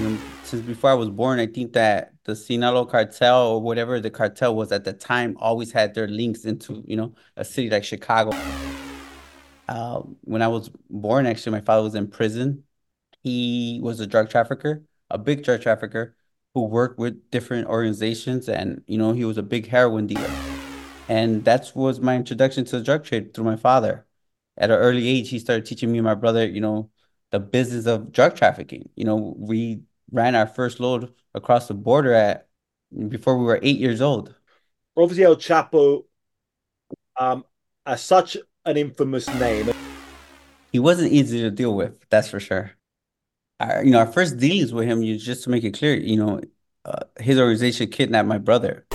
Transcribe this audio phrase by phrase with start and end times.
[0.00, 4.00] you know, since before I was born, I think that the Sinaloa cartel or whatever
[4.00, 7.68] the cartel was at the time always had their links into, you know, a city
[7.68, 8.30] like Chicago.
[9.68, 12.64] Uh, when I was born, actually, my father was in prison.
[13.22, 16.16] He was a drug trafficker, a big drug trafficker
[16.54, 20.30] who worked with different organizations, and you know, he was a big heroin dealer.
[21.08, 24.06] And that was my introduction to the drug trade through my father.
[24.56, 26.90] At an early age, he started teaching me and my brother, you know,
[27.30, 28.88] the business of drug trafficking.
[28.96, 29.82] You know, we
[30.12, 32.48] ran our first load across the border at
[33.08, 34.34] before we were eight years old.
[34.96, 36.04] Obviously, El Chapo,
[37.18, 37.44] um,
[37.86, 39.70] as such an infamous name.
[40.72, 42.72] He wasn't easy to deal with, that's for sure.
[43.58, 46.16] Our, you know, our first dealings with him, you just to make it clear, you
[46.16, 46.40] know,
[46.84, 48.86] uh, his organization kidnapped my brother.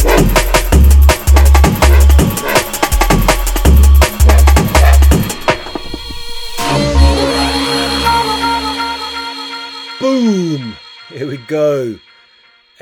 [10.00, 10.76] Boom!
[11.16, 12.00] Here we go.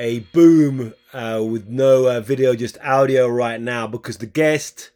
[0.00, 4.90] A boom uh, with no uh, video, just audio right now because the guest,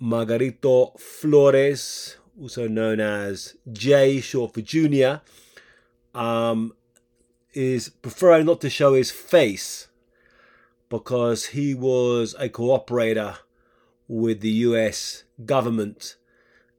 [0.00, 5.22] Margarito Flores, also known as Jay, short for Junior,
[6.14, 6.76] um,
[7.54, 9.88] is preferring not to show his face
[10.88, 13.38] because he was a cooperator
[14.06, 16.14] with the US government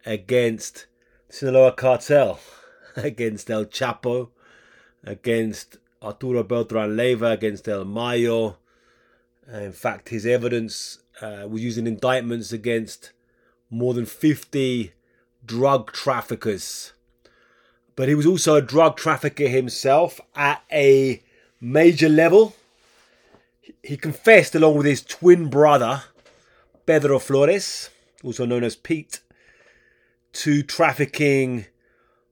[0.05, 0.85] against
[1.27, 2.39] Sinaloa cartel,
[2.95, 4.29] against El Chapo,
[5.05, 8.57] against Arturo Beltran Leyva, against El Mayo.
[9.51, 13.11] In fact, his evidence uh, was using indictments against
[13.69, 14.93] more than 50
[15.45, 16.93] drug traffickers.
[17.95, 21.23] But he was also a drug trafficker himself at a
[21.61, 22.55] major level.
[23.83, 26.03] He confessed, along with his twin brother,
[26.85, 27.89] Pedro Flores,
[28.23, 29.21] also known as Pete,
[30.33, 31.67] to trafficking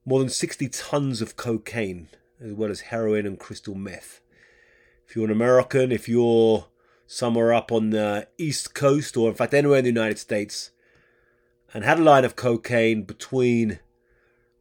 [0.06, 2.10] more than 60 tons of cocaine
[2.44, 4.22] as well as heroin and crystal meth.
[5.08, 6.68] If you're an American, if you're
[7.08, 10.72] somewhere up on the East Coast, or in fact anywhere in the United States,
[11.74, 13.80] and had a line of cocaine between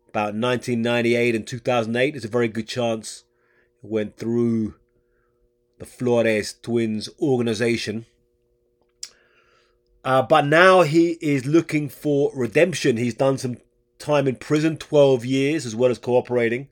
[0.09, 3.25] about 1998 and 2008, there's a very good chance
[3.82, 4.75] it went through
[5.78, 8.06] the Flores twins organization.
[10.04, 12.97] Uh, but now he is looking for redemption.
[12.97, 13.59] He's done some
[13.99, 16.69] time in prison, 12 years, as well as cooperating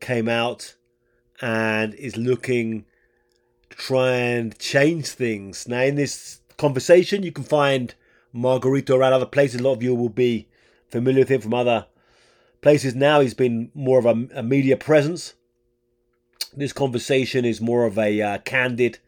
[0.00, 0.74] came out
[1.40, 2.84] and is looking
[3.70, 5.68] to try and change things.
[5.68, 7.94] Now, in this conversation, you can find
[8.34, 9.60] Margarito around other places.
[9.60, 10.48] A lot of you will be
[10.88, 11.86] familiar with him from other
[12.60, 13.20] places now.
[13.20, 15.34] He's been more of a, a media presence.
[16.56, 18.98] This conversation is more of a uh, candid,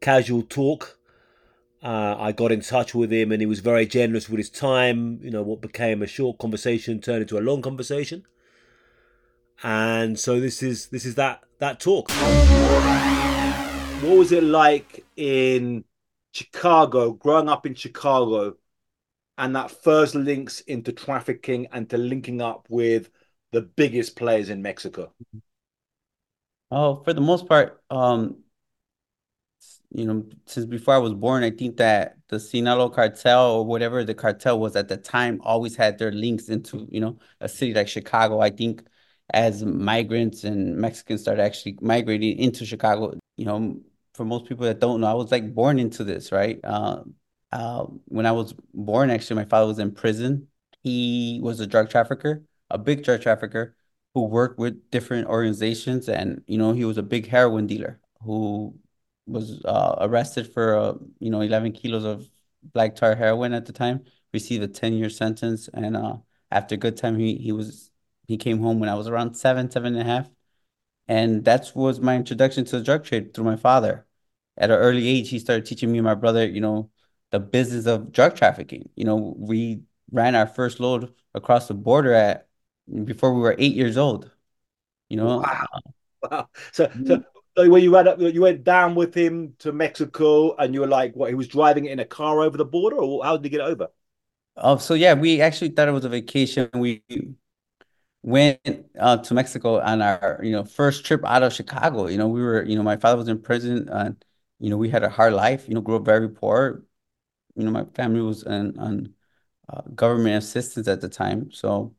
[0.00, 0.98] casual talk.
[1.82, 5.20] Uh, I got in touch with him and he was very generous with his time.
[5.22, 8.24] You know, what became a short conversation turned into a long conversation
[9.62, 12.10] and so this is this is that that talk.
[14.02, 15.84] What was it like in
[16.32, 18.56] Chicago, growing up in Chicago,
[19.38, 23.10] and that first links into trafficking and to linking up with
[23.52, 25.12] the biggest players in Mexico?
[26.70, 28.38] Oh, for the most part, um,
[29.90, 34.04] you know, since before I was born, I think that the Sinaloa cartel or whatever
[34.04, 37.74] the cartel was at the time always had their links into, you know, a city
[37.74, 38.40] like Chicago.
[38.40, 38.82] I think
[39.32, 43.80] as migrants and Mexicans started actually migrating into Chicago, you know,
[44.14, 46.60] for most people that don't know, I was like born into this, right?
[46.62, 47.02] Uh,
[47.50, 50.48] uh, when I was born, actually, my father was in prison.
[50.82, 53.76] He was a drug trafficker, a big drug trafficker
[54.14, 56.08] who worked with different organizations.
[56.08, 58.74] And, you know, he was a big heroin dealer who
[59.26, 62.28] was uh, arrested for, uh, you know, 11 kilos of
[62.62, 65.68] black tar heroin at the time, received a 10 year sentence.
[65.72, 66.16] And uh,
[66.50, 67.91] after a good time, he, he was
[68.26, 70.30] he came home when I was around seven, seven and a half.
[71.08, 74.06] And that was my introduction to the drug trade through my father.
[74.56, 76.90] At an early age, he started teaching me and my brother, you know,
[77.30, 78.88] the business of drug trafficking.
[78.94, 82.48] You know, we ran our first load across the border at
[83.04, 84.30] before we were eight years old.
[85.08, 85.66] You know, wow,
[86.30, 86.48] wow.
[86.76, 87.06] Mm-hmm.
[87.06, 87.24] So,
[87.56, 90.86] so when you went up, you went down with him to Mexico, and you were
[90.86, 91.28] like, what?
[91.28, 93.60] He was driving it in a car over the border, or how did he get
[93.60, 93.88] over?
[94.56, 96.68] Oh, so yeah, we actually thought it was a vacation.
[96.74, 97.02] We
[98.22, 98.60] went
[98.98, 102.06] uh, to Mexico on our you know first trip out of Chicago.
[102.08, 104.22] You know, we were you know my father was in prison, and
[104.60, 105.68] you know we had a hard life.
[105.68, 106.84] You know, grew up very poor.
[107.56, 109.14] You know, my family was on on
[109.68, 111.94] uh, government assistance at the time, so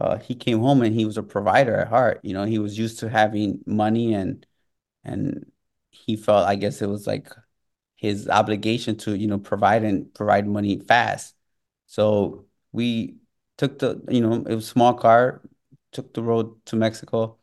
[0.00, 2.20] uh, he came home and he was a provider at heart.
[2.24, 4.46] You know, he was used to having money and
[5.04, 5.50] and
[5.90, 7.28] he felt I guess it was like
[7.96, 11.34] his obligation to you know provide and provide money fast.
[11.86, 13.16] So we
[13.58, 15.42] took the you know it was small car
[15.92, 17.38] took the road to Mexico.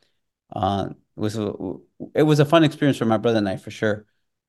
[0.53, 1.53] Uh, it was a,
[2.15, 4.05] it was a fun experience for my brother and I for sure.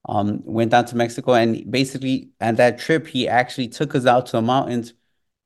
[0.08, 4.26] Um, went down to Mexico and basically at that trip he actually took us out
[4.26, 4.94] to the mountains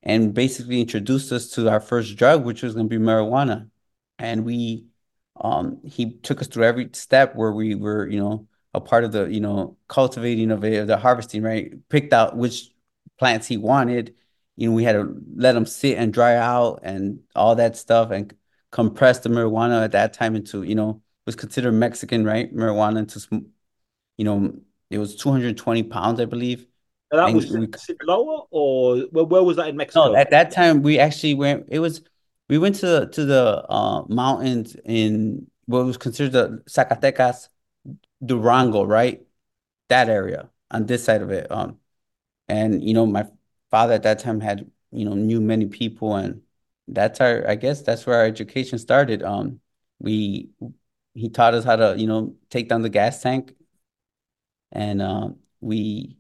[0.03, 3.71] and basically introduced us to our first drug, which was going to be marijuana.
[4.19, 4.87] And we,
[5.41, 9.13] um, he took us through every step where we were, you know, a part of
[9.13, 11.73] the, you know, cultivating of it, the harvesting, right?
[11.89, 12.73] Picked out which
[13.19, 14.15] plants he wanted.
[14.57, 18.11] You know, we had to let them sit and dry out and all that stuff
[18.11, 18.35] and
[18.73, 22.55] compress the marijuana at that time into, you know, was considered Mexican, right?
[22.55, 23.47] Marijuana into,
[24.19, 24.55] you know,
[24.91, 26.67] it was 220 pounds, I believe.
[27.11, 30.09] And that And was we Sinaloa, or where, where was that in Mexico?
[30.09, 30.21] No, Mexico?
[30.21, 31.67] at that time we actually went.
[31.69, 32.03] It was
[32.49, 37.49] we went to the to the uh, mountains in what was considered the Zacatecas,
[38.25, 39.27] Durango, right?
[39.89, 41.51] That area on this side of it.
[41.51, 41.79] Um,
[42.49, 43.29] and you know, my
[43.71, 46.42] father at that time had you know knew many people, and
[46.89, 47.49] that's our.
[47.49, 49.23] I guess that's where our education started.
[49.23, 49.61] Um,
[49.99, 50.51] we
[51.15, 53.55] he taught us how to you know take down the gas tank,
[54.73, 56.17] and um, we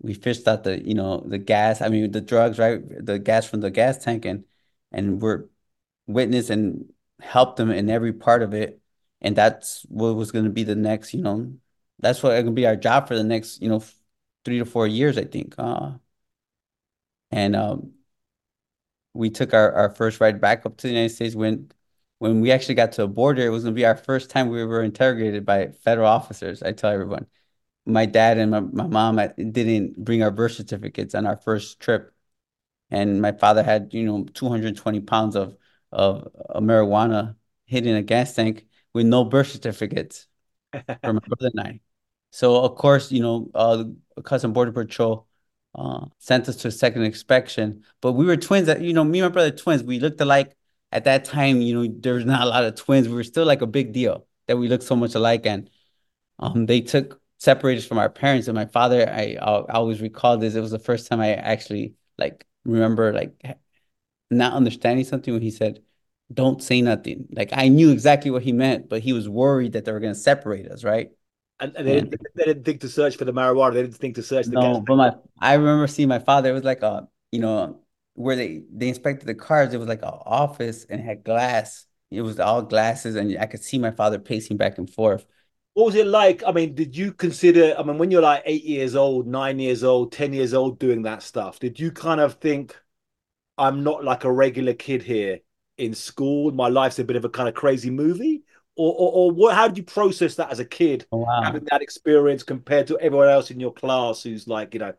[0.00, 3.46] we fished out the you know the gas i mean the drugs right the gas
[3.46, 4.44] from the gas tank and
[4.92, 5.46] and we're
[6.06, 8.80] witness and help them in every part of it
[9.20, 11.52] and that's what was going to be the next you know
[12.00, 13.82] that's what going to be our job for the next you know
[14.44, 15.92] three to four years i think uh
[17.30, 17.92] and um
[19.14, 21.34] we took our our first ride back up to the united states.
[21.34, 21.70] When
[22.18, 24.48] when we actually got to a border it was going to be our first time
[24.48, 27.26] we were interrogated by federal officers i tell everyone.
[27.86, 32.14] My dad and my, my mom didn't bring our birth certificates on our first trip.
[32.90, 35.56] And my father had you know 220 pounds of
[35.92, 37.36] of, of marijuana
[37.66, 40.26] hidden in a gas tank with no birth certificates
[40.72, 41.80] for my brother and I.
[42.30, 43.84] So of course, you know, uh,
[44.24, 45.26] Custom Border Patrol
[45.74, 48.66] uh, sent us to a second inspection, but we were twins.
[48.66, 49.82] That you know, me and my brother twins.
[49.82, 50.54] We looked alike
[50.92, 51.60] at that time.
[51.60, 53.08] You know, there was not a lot of twins.
[53.08, 55.70] We were still like a big deal that we looked so much alike, and
[56.38, 58.48] um, they took separated from our parents.
[58.48, 60.54] And my father, I, I always recall this.
[60.54, 63.32] It was the first time I actually like remember like
[64.30, 65.82] not understanding something when he said,
[66.32, 69.84] "Don't say nothing." Like I knew exactly what he meant, but he was worried that
[69.84, 71.10] they were going to separate us, right?
[71.62, 73.74] And, and they, didn't, they didn't think to search for the marijuana.
[73.74, 74.78] They didn't think to search the gas.
[74.78, 76.50] no, but my I remember seeing my father.
[76.50, 77.80] It was like a you know
[78.14, 79.72] where they they inspected the cars.
[79.72, 81.86] It was like an office and it had glass.
[82.10, 85.24] It was all glasses, and I could see my father pacing back and forth.
[85.74, 86.42] What was it like?
[86.46, 87.74] I mean, did you consider?
[87.78, 91.02] I mean, when you're like eight years old, nine years old, ten years old, doing
[91.02, 92.76] that stuff, did you kind of think,
[93.58, 95.40] "I'm not like a regular kid here
[95.78, 96.52] in school.
[96.52, 98.44] My life's a bit of a kind of crazy movie,"
[98.76, 99.54] or or, or what?
[99.54, 101.42] How did you process that as a kid, Oh, wow.
[101.42, 104.94] having that experience compared to everyone else in your class who's like, you know,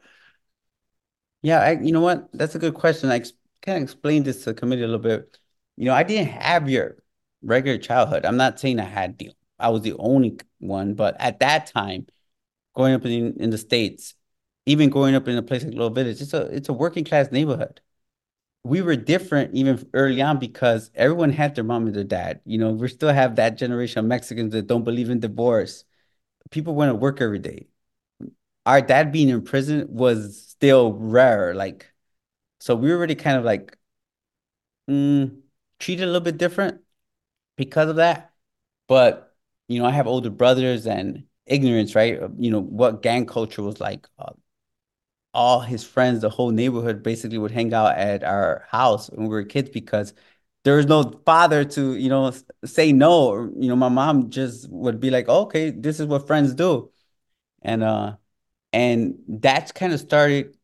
[1.41, 2.29] Yeah, I, you know what?
[2.33, 3.09] That's a good question.
[3.09, 5.37] I ex kind of explained this to the committee a little bit.
[5.75, 6.97] You know, I didn't have your
[7.41, 8.25] regular childhood.
[8.25, 12.07] I'm not saying I had the, I was the only one, but at that time,
[12.75, 14.15] growing up in in the States,
[14.67, 17.31] even growing up in a place like Little Village, it's a it's a working class
[17.31, 17.81] neighborhood.
[18.65, 22.39] We were different even early on because everyone had their mom and their dad.
[22.45, 25.83] You know, we still have that generation of Mexicans that don't believe in divorce.
[26.51, 27.67] People went to work every day.
[28.65, 31.55] Our dad being in prison was still rare.
[31.55, 31.91] Like,
[32.59, 33.77] so we were already kind of like
[34.89, 35.41] mm,
[35.79, 36.81] treated a little bit different
[37.57, 38.33] because of that.
[38.87, 39.35] But,
[39.69, 42.19] you know, I have older brothers and ignorance, right?
[42.39, 44.07] You know, what gang culture was like.
[44.19, 44.33] Uh,
[45.33, 49.29] all his friends, the whole neighborhood basically would hang out at our house when we
[49.29, 50.13] were kids because
[50.63, 52.31] there was no father to, you know,
[52.65, 53.43] say no.
[53.59, 56.91] You know, my mom just would be like, okay, this is what friends do.
[57.63, 58.17] And uh
[58.73, 60.57] and that's kind of started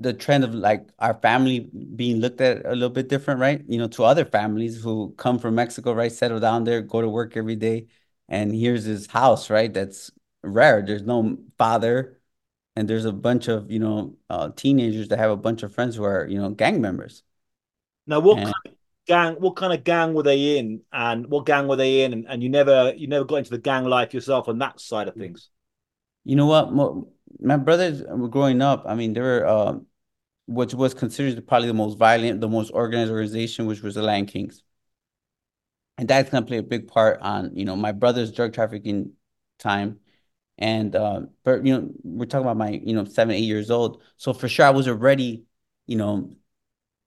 [0.00, 3.62] the trend of like our family being looked at a little bit different, right?
[3.68, 6.10] You know, to other families who come from Mexico, right?
[6.12, 7.86] Settle down there, go to work every day,
[8.28, 9.72] and here's his house, right?
[9.72, 10.10] That's
[10.42, 10.82] rare.
[10.82, 12.20] There's no father,
[12.76, 15.96] and there's a bunch of, you know, uh, teenagers that have a bunch of friends
[15.96, 17.22] who are, you know, gang members.
[18.06, 18.72] now what And kind of
[19.06, 22.26] gang, what kind of gang were they in, and what gang were they in, and,
[22.28, 25.16] and you never you never got into the gang life yourself on that side of
[25.16, 25.50] things.
[26.24, 26.72] you know what?
[27.40, 28.84] My brothers were growing up.
[28.86, 29.78] I mean, they were, uh,
[30.46, 34.26] which was considered probably the most violent, the most organized organization, which was the Latin
[34.26, 34.62] Kings.
[35.98, 39.12] and that's gonna play a big part on you know my brother's drug trafficking
[39.58, 40.00] time
[40.58, 44.02] and uh but you know we're talking about my you know seven eight years old.
[44.16, 45.44] So for sure I was already
[45.86, 46.36] you know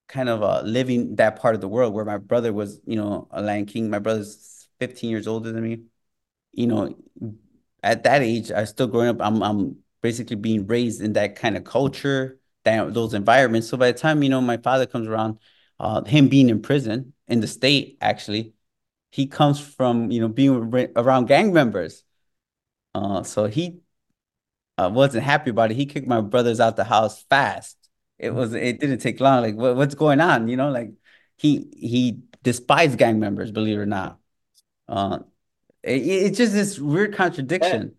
[0.07, 3.27] kind of uh living that part of the world where my brother was you know
[3.31, 3.89] a Latin King.
[3.89, 5.83] My brother's 15 years older than me.
[6.53, 6.95] You know
[7.83, 11.57] at that age I still growing up I'm I'm basically being raised in that kind
[11.57, 13.69] of culture that those environments.
[13.69, 15.39] So by the time you know my father comes around
[15.79, 18.53] uh him being in prison in the state actually
[19.11, 22.03] he comes from, you know, being around gang members.
[22.97, 23.79] Uh, so he
[24.77, 25.75] uh, wasn't happy about it.
[25.75, 27.77] He kicked my brothers out the house fast.
[28.17, 29.43] It was it didn't take long.
[29.43, 30.47] Like what, what's going on?
[30.47, 30.91] You know, like
[31.37, 34.19] he he despised gang members, believe it or not.
[34.87, 35.19] Uh,
[35.83, 37.95] it, it's just this weird contradiction.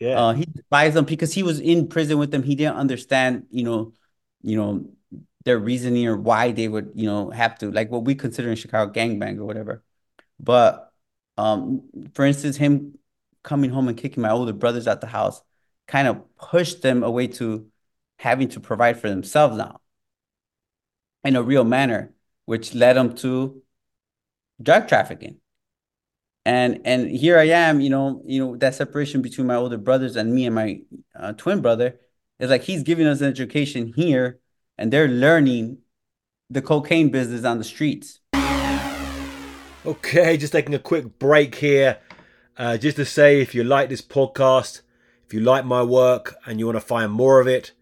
[0.00, 0.08] Yeah.
[0.08, 0.20] yeah.
[0.20, 2.42] Uh, he despised them because he was in prison with them.
[2.42, 3.92] He didn't understand, you know,
[4.42, 4.88] you know,
[5.44, 8.56] their reasoning or why they would, you know, have to like what we consider in
[8.56, 9.84] Chicago gangbang or whatever.
[10.40, 10.92] But
[11.38, 11.82] um,
[12.14, 12.98] for instance, him
[13.46, 15.40] coming home and kicking my older brothers out the house
[15.86, 17.66] kind of pushed them away to
[18.18, 19.80] having to provide for themselves now
[21.24, 22.12] in a real manner,
[22.44, 23.62] which led them to
[24.60, 25.36] drug trafficking.
[26.44, 30.16] And and here I am, you know, you know that separation between my older brothers
[30.16, 30.80] and me and my
[31.14, 31.98] uh, twin brother
[32.38, 34.38] is like he's giving us an education here,
[34.78, 35.78] and they're learning
[36.50, 38.20] the cocaine business on the streets.
[39.84, 41.98] Okay, just taking a quick break here,
[42.58, 44.82] uh, just to say if you like this podcast,
[45.26, 47.72] if you like my work and you want to find more of it,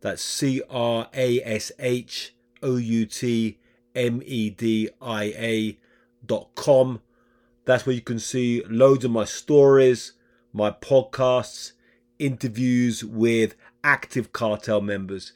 [0.00, 3.58] That's C R A S H O U T
[3.94, 5.76] M E D I A
[6.24, 7.02] dot com.
[7.64, 10.12] That's where you can see loads of my stories,
[10.52, 11.72] my podcasts,
[12.18, 15.32] interviews with active cartel members,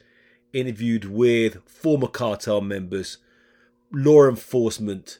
[0.53, 3.17] interviewed with former cartel members,
[3.91, 5.19] law enforcement,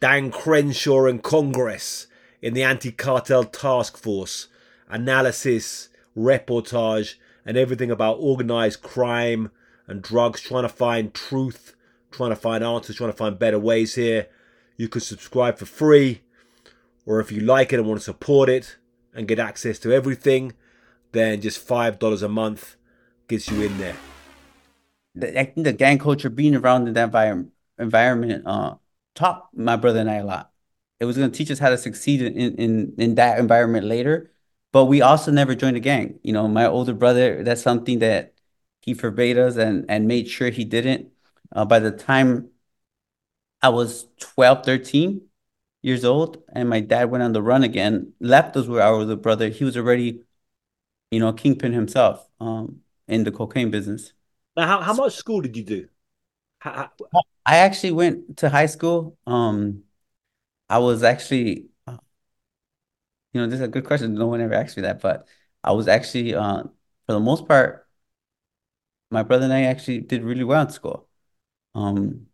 [0.00, 2.06] Dan Crenshaw and Congress
[2.40, 4.48] in the anti cartel task force,
[4.88, 7.14] analysis, reportage,
[7.44, 9.50] and everything about organized crime
[9.86, 11.74] and drugs, trying to find truth,
[12.10, 14.28] trying to find answers, trying to find better ways here.
[14.76, 16.22] You can subscribe for free,
[17.04, 18.76] or if you like it and want to support it
[19.12, 20.54] and get access to everything,
[21.12, 22.76] then just $5 a month
[23.28, 23.96] gets you in there.
[25.16, 27.12] I think the gang culture being around in that
[27.78, 28.76] environment uh,
[29.14, 30.52] taught my brother and I a lot.
[31.00, 34.30] It was going to teach us how to succeed in, in, in that environment later.
[34.72, 36.20] But we also never joined a gang.
[36.22, 38.34] You know, my older brother, that's something that
[38.82, 41.10] he forbade us and, and made sure he didn't.
[41.52, 42.50] Uh, by the time
[43.62, 45.22] I was 12, 13
[45.82, 49.16] years old, and my dad went on the run again, left us with our older
[49.16, 50.22] brother, he was already,
[51.10, 54.12] you know, kingpin himself um, in the cocaine business.
[54.60, 55.88] Now, how, how much school did you do?
[56.58, 57.22] How, how...
[57.46, 59.16] I actually went to high school.
[59.26, 59.84] Um,
[60.68, 61.96] I was actually, uh,
[63.32, 64.12] you know, this is a good question.
[64.12, 65.26] No one ever asked me that, but
[65.64, 66.64] I was actually, uh,
[67.06, 67.88] for the most part,
[69.10, 71.08] my brother and I actually did really well in school.
[71.74, 72.26] Um,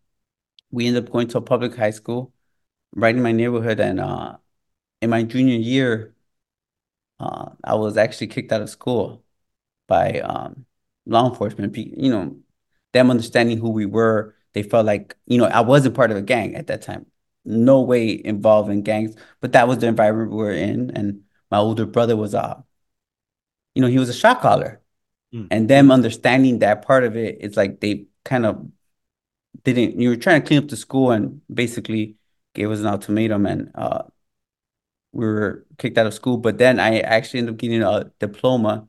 [0.73, 2.33] we ended up going to a public high school
[2.93, 4.39] right in my neighborhood, and uh,
[5.01, 6.17] in my junior year,
[7.21, 9.23] uh, I was actually kicked out of school
[9.87, 10.67] by um,
[11.07, 12.37] law enforcement, you know,
[12.93, 16.23] them understanding who we were, they felt like, you know, I wasn't part of a
[16.23, 17.07] gang at that time.
[17.45, 20.91] No way involved in gangs, but that was the environment we were in.
[20.91, 22.65] And my older brother was, a,
[23.75, 24.81] you know, he was a shot caller.
[25.33, 25.49] Mm.
[25.51, 28.67] And them understanding that part of it, it's like they kind of
[29.63, 32.17] didn't, you were trying to clean up the school and basically
[32.55, 34.03] gave us an ultimatum and uh,
[35.13, 36.39] we were kicked out of school.
[36.39, 38.89] But then I actually ended up getting a diploma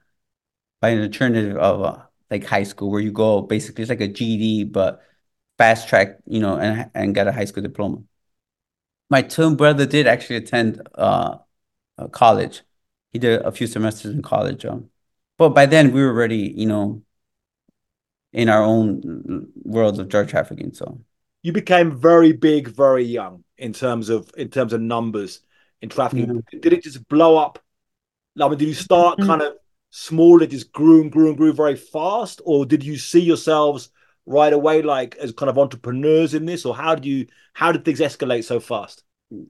[0.81, 4.07] by an alternative of uh, like high school where you go basically it's like a
[4.07, 5.01] GED but
[5.57, 8.03] fast track, you know, and and get a high school diploma.
[9.09, 11.37] My twin brother did actually attend uh,
[12.11, 12.61] college.
[13.13, 14.65] He did a few semesters in college.
[14.65, 14.89] Um,
[15.37, 17.03] but by then we were already, you know,
[18.33, 20.73] in our own world of drug trafficking.
[20.73, 20.99] So
[21.41, 25.41] you became very big, very young in terms of in terms of numbers
[25.81, 26.27] in trafficking.
[26.27, 26.59] Mm-hmm.
[26.59, 27.59] Did it just blow up?
[28.39, 29.27] I mean, did you start mm-hmm.
[29.27, 29.53] kind of
[29.89, 30.41] small?
[30.41, 33.89] It just grew and grew and grew very fast, or did you see yourselves
[34.25, 37.85] right away, like as kind of entrepreneurs in this, or how did you how did
[37.85, 39.03] things escalate so fast?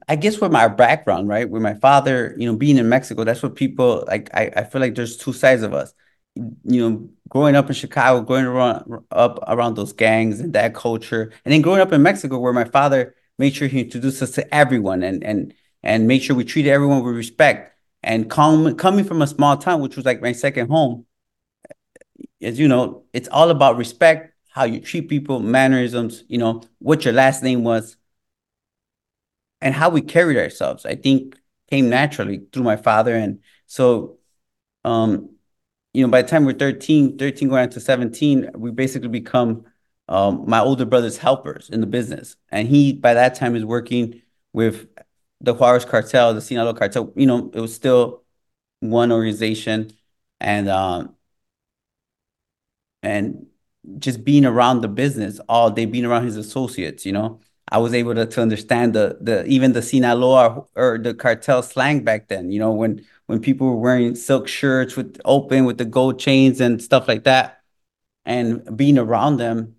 [0.08, 3.42] I guess with my background, right, with my father, you know, being in Mexico, that's
[3.42, 4.28] what people like.
[4.34, 5.92] I, I feel like there's two sides of us.
[6.34, 11.32] You know, growing up in Chicago, growing around up around those gangs and that culture,
[11.44, 14.54] and then growing up in Mexico, where my father made sure he introduced us to
[14.54, 17.77] everyone and and and make sure we treated everyone with respect.
[18.08, 21.04] And com- coming from a small town, which was like my second home,
[22.40, 27.04] as you know, it's all about respect, how you treat people, mannerisms, you know, what
[27.04, 27.98] your last name was,
[29.60, 30.86] and how we carried ourselves.
[30.86, 31.36] I think
[31.70, 33.14] came naturally through my father.
[33.14, 34.16] And so,
[34.84, 35.28] um,
[35.92, 39.66] you know, by the time we're 13, 13 going to 17, we basically become
[40.08, 42.36] um, my older brother's helpers in the business.
[42.48, 44.22] And he, by that time, is working
[44.54, 44.86] with
[45.40, 47.12] the Juarez cartel, the Sinaloa cartel.
[47.16, 48.24] You know, it was still
[48.80, 49.92] one organization.
[50.40, 51.16] And um,
[53.02, 53.46] and
[53.98, 57.40] just being around the business all day, being around his associates, you know,
[57.70, 62.04] I was able to, to understand the the even the Sinaloa or the cartel slang
[62.04, 65.84] back then, you know, when when people were wearing silk shirts with open with the
[65.84, 67.62] gold chains and stuff like that,
[68.24, 69.76] and being around them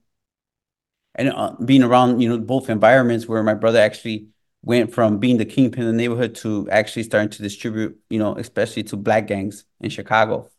[1.16, 4.28] and uh, being around, you know, both environments where my brother actually
[4.64, 8.36] went from being the kingpin in the neighborhood to actually starting to distribute, you know,
[8.36, 10.50] especially to black gangs in Chicago.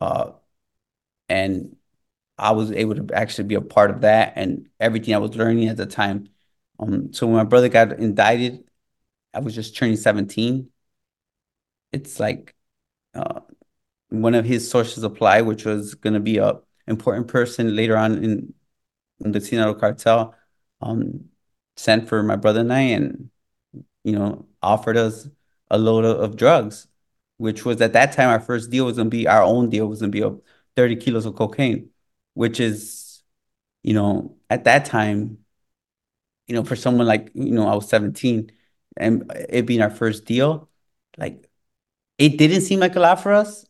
[0.00, 0.32] Uh,
[1.28, 1.76] and
[2.38, 5.68] I was able to actually be a part of that and everything I was learning
[5.68, 6.28] at the time.
[6.78, 8.64] Um, so when my brother got indicted,
[9.34, 10.70] I was just turning 17.
[11.92, 12.54] It's like
[13.14, 13.40] uh,
[14.10, 18.24] one of his sources applied, which was going to be a important person later on
[18.24, 18.54] in,
[19.20, 20.34] in the Sinaloa cartel,
[20.80, 21.26] um,
[21.78, 23.30] sent for my brother and I, and
[24.04, 25.28] you know, offered us
[25.70, 26.88] a load of, of drugs,
[27.38, 29.86] which was at that time our first deal was going to be our own deal
[29.86, 30.40] was going to be of
[30.76, 31.90] 30 kilos of cocaine
[32.38, 33.24] which is,
[33.82, 35.38] you know, at that time,
[36.46, 38.52] you know, for someone like, you know, I was 17
[38.96, 40.68] and it being our first deal,
[41.16, 41.50] like
[42.16, 43.66] it didn't seem like a lot for us,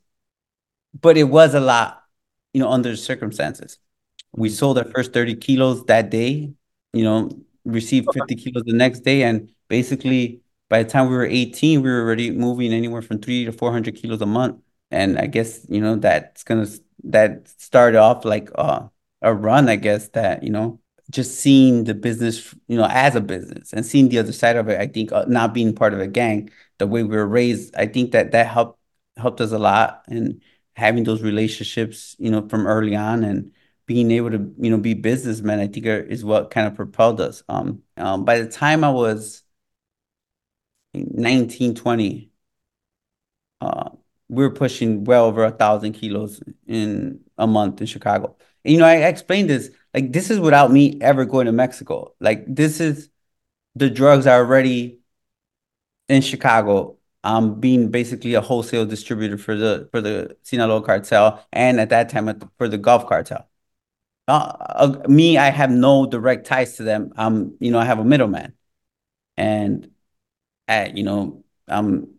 [1.01, 2.05] but it was a lot,
[2.53, 3.79] you know, under the circumstances.
[4.37, 6.53] We sold our first 30 kilos that day,
[6.93, 7.31] you know,
[7.73, 9.23] received 50 kilos the next day.
[9.23, 13.45] And basically, by the time we were 18, we were already moving anywhere from three
[13.45, 14.61] to 400 kilos a month.
[14.91, 18.89] And I guess, you know, that's going to that started off like uh,
[19.23, 23.21] a run, I guess, that, you know, just seeing the business, you know, as a
[23.21, 26.01] business and seeing the other side of it, I think uh, not being part of
[26.01, 28.79] a gang, the way we were raised, I think that that helped
[29.17, 30.43] helped us a lot and
[30.77, 33.53] having those relationships, you know, from early on and
[33.89, 37.21] being able to, you know, be businessmen, I think are, is what kind of propelled
[37.23, 37.43] us.
[37.49, 39.43] Um, um, by the time I was
[40.95, 42.31] 19, 20,
[43.63, 43.91] uh,
[44.29, 48.37] we were pushing well over a thousand kilos in a month in Chicago.
[48.65, 52.15] And, you know, I explained this like this is without me ever going to Mexico.
[52.21, 53.09] Like this is
[53.75, 55.01] the drugs are already
[56.09, 56.99] in Chicago.
[57.25, 62.11] I'm being basically a wholesale distributor for the for the Sinaloa cartel, and at that
[62.11, 63.49] time for the Gulf cartel.
[64.29, 67.13] Uh, uh, me, I have no direct ties to them.
[67.17, 68.53] Um, you know, I have a middleman,
[69.39, 69.91] and
[70.69, 72.19] at you know, I'm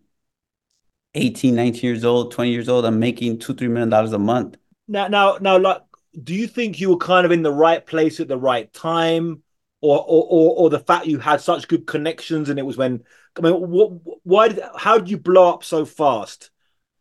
[1.14, 4.56] 18, 19 years old, 20 years old, I'm making two, three million dollars a month.
[4.88, 5.82] Now, now, now, like,
[6.22, 9.42] do you think you were kind of in the right place at the right time?
[9.82, 13.02] Or, or, or, or the fact you had such good connections and it was when
[13.38, 13.92] I mean, what,
[14.24, 16.49] why did, how did you blow up so fast?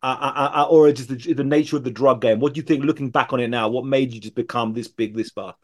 [0.01, 2.39] Uh, uh, uh, or just the, the nature of the drug game?
[2.39, 4.87] What do you think, looking back on it now, what made you just become this
[4.87, 5.57] big, this fast?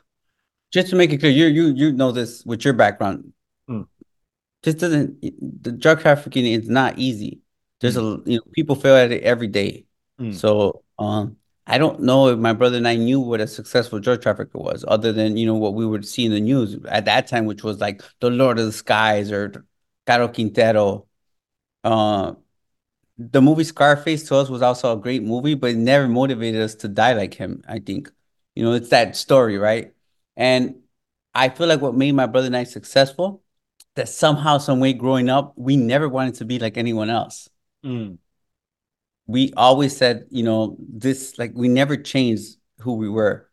[0.74, 3.32] Just to make it clear, you you you know this with your background.
[3.69, 3.88] Mm.
[4.62, 5.21] Just doesn't
[5.63, 7.39] the drug trafficking is not easy.
[7.80, 8.28] There's mm.
[8.28, 9.86] a you know people fail at it every day.
[10.19, 10.34] Mm.
[10.36, 14.21] So um I don't know if my brother and I knew what a successful drug
[14.21, 17.28] trafficker was, other than you know what we would see in the news at that
[17.28, 19.65] time, which was like the Lord of the Skies or
[20.06, 21.08] Caro Quintero.
[21.86, 22.34] Uh,
[23.17, 26.75] the movie Scarface to us was also a great movie, but it never motivated us
[26.75, 27.63] to die like him.
[27.67, 28.12] I think,
[28.56, 29.93] you know, it's that story, right?
[30.36, 30.82] And
[31.34, 33.41] I feel like what made my brother and I successful,
[33.95, 37.49] that somehow, some way, growing up, we never wanted to be like anyone else.
[37.86, 38.17] Mm.
[39.28, 43.49] We always said, you know, this like we never changed who we were.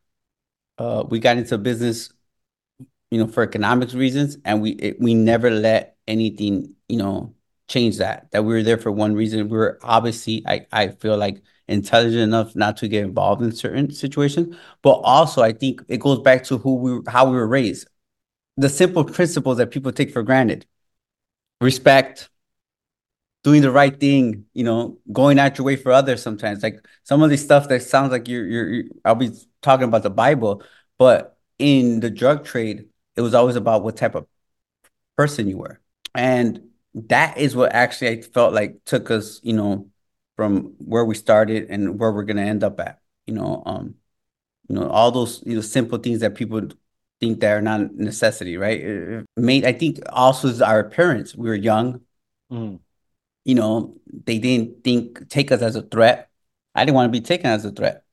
[0.76, 2.12] Uh, we got into business,
[3.10, 7.34] you know, for economics reasons, and we it, we never let anything, you know,
[7.72, 8.30] change that.
[8.32, 9.48] That we were there for one reason.
[9.48, 13.90] We were obviously, I I feel like intelligent enough not to get involved in certain
[13.92, 17.88] situations, but also I think it goes back to who we how we were raised.
[18.56, 20.66] The simple principles that people take for granted:
[21.60, 22.30] respect,
[23.44, 26.62] doing the right thing, you know, going out your way for others sometimes.
[26.62, 29.30] Like some of the stuff that sounds like you're, you're, you're, I'll be
[29.62, 30.62] talking about the Bible,
[30.98, 34.26] but in the drug trade, it was always about what type of
[35.16, 35.80] person you were.
[36.14, 39.88] And that is what actually I felt like took us, you know,
[40.36, 43.00] from where we started and where we're gonna end up at.
[43.26, 43.94] You know, um,
[44.68, 46.62] you know, all those, you know, simple things that people
[47.20, 48.80] think that are not necessity, right?
[48.80, 51.34] It made I think also is our parents.
[51.34, 52.00] We were young.
[52.50, 52.80] Mm
[53.44, 56.30] you know, they didn't think take us as a threat.
[56.74, 58.04] I didn't want to be taken as a threat.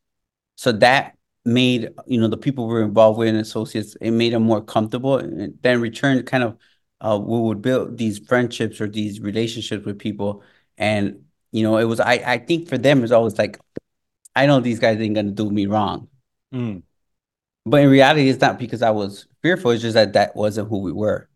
[0.56, 4.34] So that made, you know, the people we were involved with and associates, it made
[4.34, 5.18] them more comfortable.
[5.18, 6.58] And then return kind of
[7.02, 10.44] uh, we would build these friendships or these relationships with people.
[10.78, 13.60] And, you know, it was I I think for them it's always like,
[14.36, 16.08] I know these guys ain't gonna do me wrong.
[16.54, 16.84] Mm.
[17.66, 20.80] But in reality, it's not because I was fearful, it's just that that wasn't who
[20.80, 21.30] we were.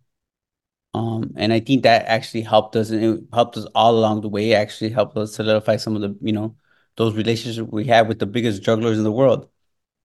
[0.95, 4.29] Um, and I think that actually helped us and it helped us all along the
[4.29, 6.55] way, actually helped us solidify some of the, you know,
[6.97, 9.49] those relationships we had with the biggest jugglers in the world.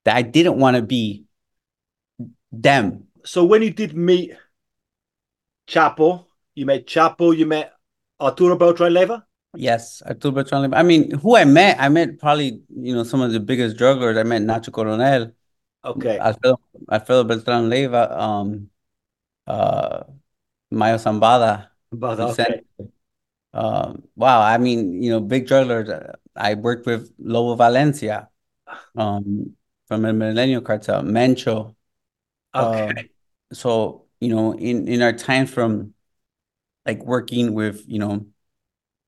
[0.05, 1.25] that I didn't want to be
[2.51, 3.05] them.
[3.25, 4.33] So when you did meet
[5.69, 7.73] Chapo, you met Chapo, you met
[8.19, 9.23] Arturo Beltran Leyva.
[9.55, 10.77] Yes, Arturo Beltran Leyva.
[10.77, 13.99] I mean, who I met, I met probably, you know, some of the biggest drug
[13.99, 14.19] lords.
[14.19, 15.33] I met Nacho Coronel.
[15.85, 16.19] Okay.
[16.19, 18.11] Alfredo, Alfredo Beltran Leyva.
[18.19, 18.71] um,
[19.47, 20.05] uh,
[20.71, 21.69] Mayo Zambada.
[21.91, 22.63] But okay.
[23.55, 25.91] Um, wow, I mean, you know, big drug lords.
[26.37, 28.29] I worked with Lobo Valencia,
[28.95, 31.75] um, from the Milenio Cartel, Mencho.
[32.55, 32.93] Okay.
[32.95, 35.95] Uh, so, you know, in in our time from
[36.87, 38.27] like working with, you know,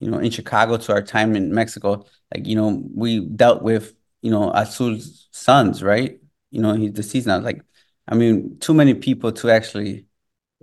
[0.01, 3.95] you know, in Chicago to our time in Mexico, like, you know, we dealt with,
[4.23, 6.21] you know, Azul's sons, right?
[6.51, 7.39] You know, he's deceased now.
[7.41, 7.63] Like,
[8.09, 10.07] I mean, too many people to actually,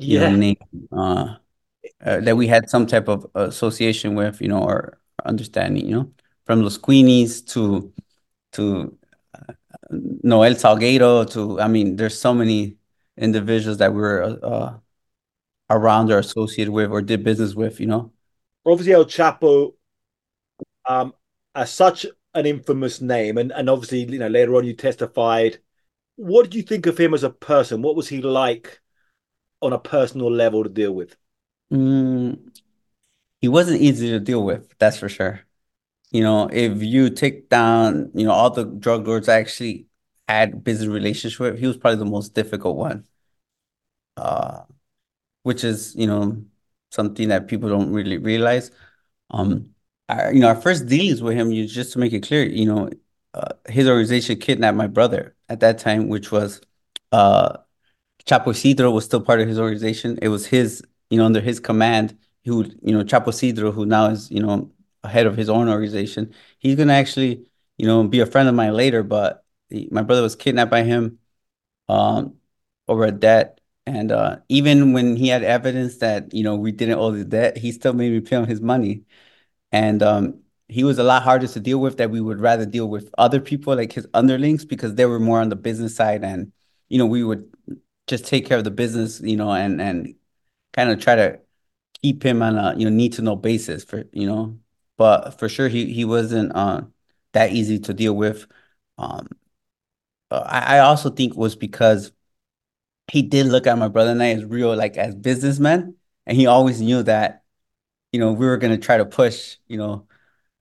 [0.06, 0.20] you Yeah.
[0.20, 0.58] know, name
[0.92, 1.36] uh,
[2.06, 6.12] uh, that we had some type of association with, you know, or understanding, you know,
[6.46, 7.94] from Los Cuinis to
[8.54, 8.98] to
[9.36, 9.54] uh,
[10.24, 12.77] Noel Salgueiro to, I mean, there's so many
[13.17, 14.73] individuals that we were uh,
[15.69, 18.12] around or associated with or did business with, you know.
[18.65, 19.73] Obviously, El Chapo,
[20.86, 21.13] um,
[21.56, 25.60] as such an infamous name, and and obviously, you know, later on you testified.
[26.15, 27.84] What did you think of him as a person?
[27.84, 28.82] What was he like
[29.62, 31.15] on a personal level to deal with?
[31.71, 32.51] Mm,
[33.41, 35.41] he wasn't easy to deal with, that's for sure.
[36.12, 39.87] You know, if you take down, you know, all the drug lords actually
[40.28, 43.06] had business relationship he was probably the most difficult one.
[44.16, 44.63] Uh,
[45.44, 46.44] which is, you know,
[46.92, 48.72] something that people don't really realize.
[49.32, 49.72] Um,
[50.10, 52.66] our, you know, our first dealings with him, you just to make it clear, you
[52.68, 52.90] know,
[53.34, 56.62] uh, his organization kidnapped my brother at that time, which was
[57.13, 57.58] uh
[58.26, 60.20] Chapo Isidro was still part of his organization.
[60.22, 64.08] It was his, you know, under his command, who, you know, Chapo Isidro, who now
[64.10, 64.72] is, you know,
[65.06, 66.34] head of his own organization.
[66.60, 69.46] He's gonna actually, you know, be a friend of mine later, but
[69.91, 71.19] my brother was kidnapped by him
[71.89, 72.36] um
[72.88, 73.60] over a debt.
[73.86, 77.58] And uh, even when he had evidence that, you know, we didn't owe the debt,
[77.58, 79.03] he still made me pay him his money.
[79.71, 82.88] And um, he was a lot harder to deal with that we would rather deal
[82.89, 86.51] with other people like his underlings because they were more on the business side and
[86.89, 87.49] you know we would
[88.08, 90.15] just take care of the business you know and and
[90.73, 91.39] kind of try to
[92.01, 94.58] keep him on a you know need to know basis for you know
[94.97, 96.82] but for sure he he wasn't uh
[97.34, 98.47] that easy to deal with
[98.97, 99.27] um
[100.32, 102.12] I, I also think was because
[103.12, 106.46] he did look at my brother and I as real like as businessmen and he
[106.46, 107.44] always knew that
[108.12, 110.08] you know we were going to try to push you know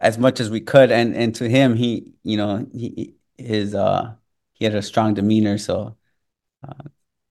[0.00, 4.14] as much as we could and and to him he you know he his uh
[4.55, 5.96] he had a strong demeanor so
[6.66, 6.85] uh,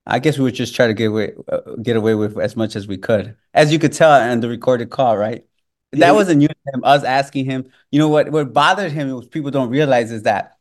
[0.05, 2.75] I guess we would just try to get away uh, get away with as much
[2.75, 3.35] as we could.
[3.53, 5.45] As you could tell in the recorded call right?
[5.93, 7.71] That wasn't new to him us asking him.
[7.91, 10.54] You know what what bothered him was people don't realize is that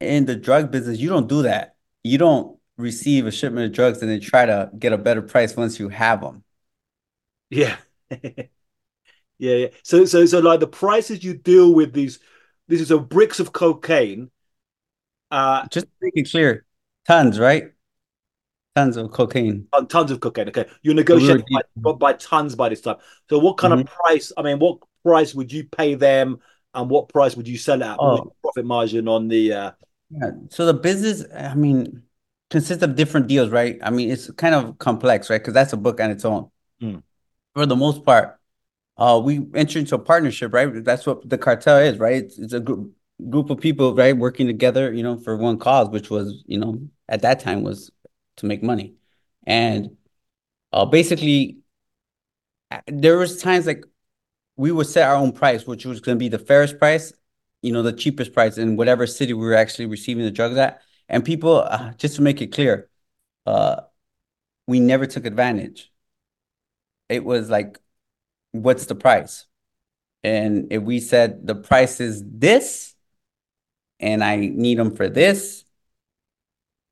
[0.00, 4.00] in the drug business you don't do that you don't receive a shipment of drugs
[4.02, 6.42] and then try to get a better price once you have them
[7.50, 7.76] yeah,
[8.10, 8.48] yeah,
[9.38, 9.66] yeah.
[9.82, 12.18] So, so, so, like the prices you deal with these,
[12.68, 14.30] this is a bricks of cocaine.
[15.30, 16.64] Uh, just to make it clear
[17.06, 17.72] tons right
[18.74, 20.48] tons of cocaine on tons of cocaine.
[20.48, 21.44] Okay, you're we negotiating
[21.76, 22.96] by, by tons by this time.
[23.28, 23.86] So, what kind of Mhm.
[23.86, 24.32] price?
[24.36, 26.40] I mean, what price would you pay them,
[26.74, 28.00] and what price would you sell it at?
[28.00, 29.52] Oh, profit margin on the?
[29.52, 29.70] Uh,
[30.10, 30.30] yeah.
[30.50, 32.02] So the business, I mean,
[32.50, 33.78] consists of different deals, right?
[33.82, 35.40] I mean, it's kind of complex, right?
[35.40, 36.50] Because that's a book on its own.
[36.80, 36.96] Hmm.
[37.54, 38.38] For the most part,
[38.96, 40.84] uh, we enter into a partnership, right?
[40.84, 42.24] That's what the cartel is, right?
[42.24, 42.92] It's, it's a group
[43.28, 46.80] group of people, right, working together, you know, for one cause, which was, you know,
[47.08, 47.90] at that time was
[48.36, 48.94] to make money.
[49.46, 49.96] And
[50.72, 51.58] uh, basically,
[52.86, 53.84] there was times like
[54.56, 57.12] we would set our own price, which was going to be the fairest price,
[57.62, 60.82] you know, the cheapest price in whatever city we were actually receiving the drugs at.
[61.08, 62.88] And people, uh, just to make it clear,
[63.46, 63.82] uh,
[64.66, 65.92] we never took advantage.
[67.08, 67.78] It was like,
[68.52, 69.46] what's the price?
[70.22, 72.94] And if we said the price is this,
[73.98, 75.64] and I need them for this,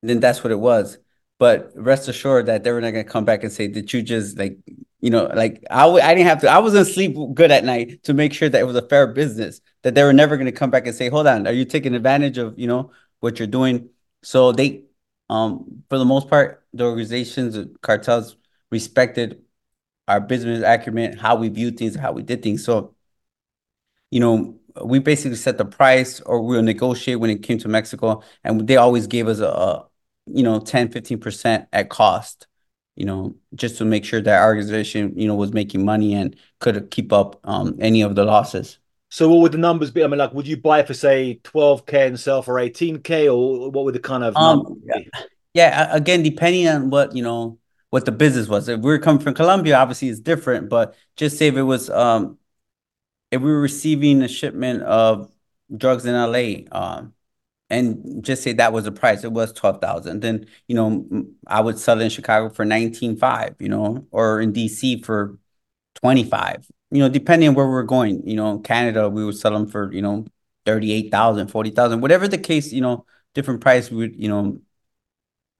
[0.02, 0.98] then that's what it was.
[1.38, 4.38] But rest assured that they were not gonna come back and say, "Did you just
[4.38, 4.58] like,
[5.00, 6.48] you know, like I w- I didn't have to.
[6.50, 9.60] I wasn't sleep good at night to make sure that it was a fair business.
[9.82, 12.38] That they were never gonna come back and say, "Hold on, are you taking advantage
[12.38, 13.90] of you know what you're doing?"
[14.22, 14.84] So they,
[15.30, 18.36] um, for the most part, the organizations, cartels
[18.70, 19.42] respected
[20.08, 22.64] our business acumen, how we view things, how we did things.
[22.64, 22.94] So
[24.10, 28.22] you know, we basically set the price or we'll negotiate when it came to Mexico.
[28.44, 29.88] And they always gave us a, a
[30.26, 32.46] you know, 10, 15% at cost,
[32.98, 36.36] you know, just to make sure that our organization, you know, was making money and
[36.60, 38.78] could keep up um, any of the losses.
[39.10, 40.04] So what would the numbers be?
[40.04, 43.84] I mean, like, would you buy for say 12k and sell for 18k, or what
[43.84, 45.12] would the kind of Um, yeah, be?
[45.54, 47.58] yeah, again, depending on what, you know,
[47.90, 48.68] what the business was.
[48.68, 51.90] If we are coming from Colombia, obviously it's different, but just say if it was
[51.90, 52.38] um
[53.30, 55.32] if we were receiving a shipment of
[55.76, 57.14] drugs in LA, um,
[57.70, 61.78] and just say that was the price, it was 12,000, then, you know, I would
[61.78, 65.38] sell it in Chicago for 19.5, you know, or in DC for
[65.96, 69.66] 25, you know, depending on where we're going, you know, Canada, we would sell them
[69.68, 70.24] for, you know,
[70.64, 73.04] 38,000, 40,000, whatever the case, you know,
[73.34, 74.60] different price, we would, you know,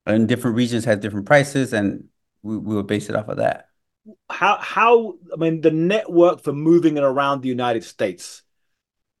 [0.05, 2.05] and different regions have different prices and
[2.41, 3.67] we, we would base it off of that.
[4.29, 8.41] How how I mean the network for moving it around the United States.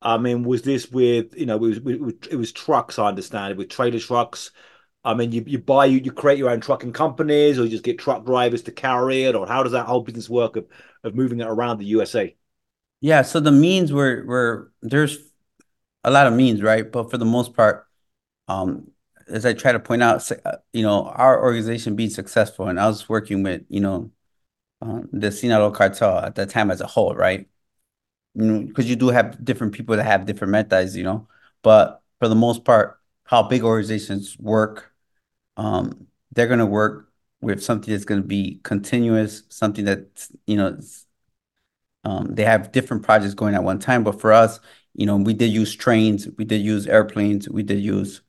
[0.01, 2.99] I mean, was this with you know it was, it was, trucks?
[2.99, 4.51] I understand it with trailer trucks.
[5.03, 7.83] I mean, you, you buy you you create your own trucking companies, or you just
[7.83, 10.67] get truck drivers to carry it, or how does that whole business work of
[11.03, 12.35] of moving it around the USA?
[13.01, 15.17] Yeah, so the means were were there's
[16.03, 16.89] a lot of means, right?
[16.89, 17.87] But for the most part,
[18.47, 18.91] um,
[19.29, 22.87] as I try to point out, uh, you know, our organization being successful, and I
[22.87, 24.11] was working with, you know,
[24.81, 27.47] um, the Sinaloa cartel at that time as a whole, right?
[28.35, 31.27] You know, because you do have different people that have different methods, you know,
[31.63, 34.93] but for the most part, how big organizations work,
[35.57, 37.11] um, they're going to work
[37.41, 40.79] with something that's going to be continuous, something that's, you know,
[42.03, 44.03] um, they have different projects going at one time.
[44.03, 44.59] But for us,
[44.93, 48.21] you know, we did use trains, we did use airplanes, we did use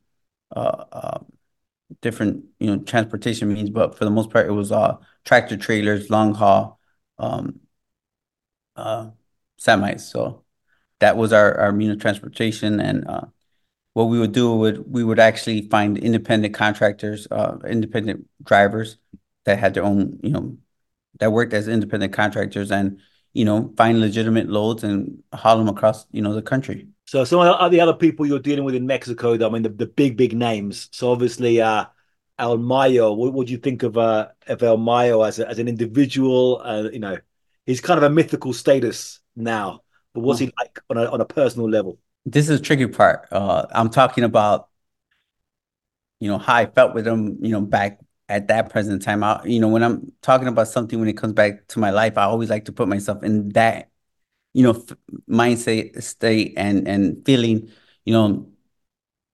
[0.56, 1.18] uh, uh,
[2.02, 3.70] different, you know, transportation means.
[3.70, 6.80] But for the most part, it was uh, tractor trailers, long haul,
[7.18, 7.60] um,
[8.76, 9.10] uh,
[9.60, 10.00] semis.
[10.00, 10.44] So
[11.00, 12.80] that was our our mean of transportation.
[12.80, 13.26] And uh,
[13.94, 18.96] what we would do would we would actually find independent contractors, uh, independent drivers
[19.44, 20.56] that had their own, you know,
[21.18, 23.00] that worked as independent contractors and
[23.32, 26.88] you know find legitimate loads and haul them across you know the country.
[27.06, 29.86] So some of the other people you're dealing with in Mexico, I mean the, the
[29.86, 30.88] big big names.
[30.92, 31.86] So obviously, uh,
[32.38, 33.12] El Mayo.
[33.12, 36.60] What, what do you think of uh, of El Mayo as a, as an individual?
[36.64, 37.18] Uh, you know,
[37.66, 39.82] he's kind of a mythical status now.
[40.14, 41.98] But what's he like on a on a personal level?
[42.26, 43.28] This is the tricky part.
[43.30, 44.68] Uh, I'm talking about
[46.18, 47.38] you know how I felt with him.
[47.44, 49.24] You know back at that present time.
[49.24, 52.18] I, you know when I'm talking about something when it comes back to my life,
[52.18, 53.90] I always like to put myself in that
[54.52, 54.96] you know f-
[55.28, 57.70] mindset state and and feeling.
[58.04, 58.50] You know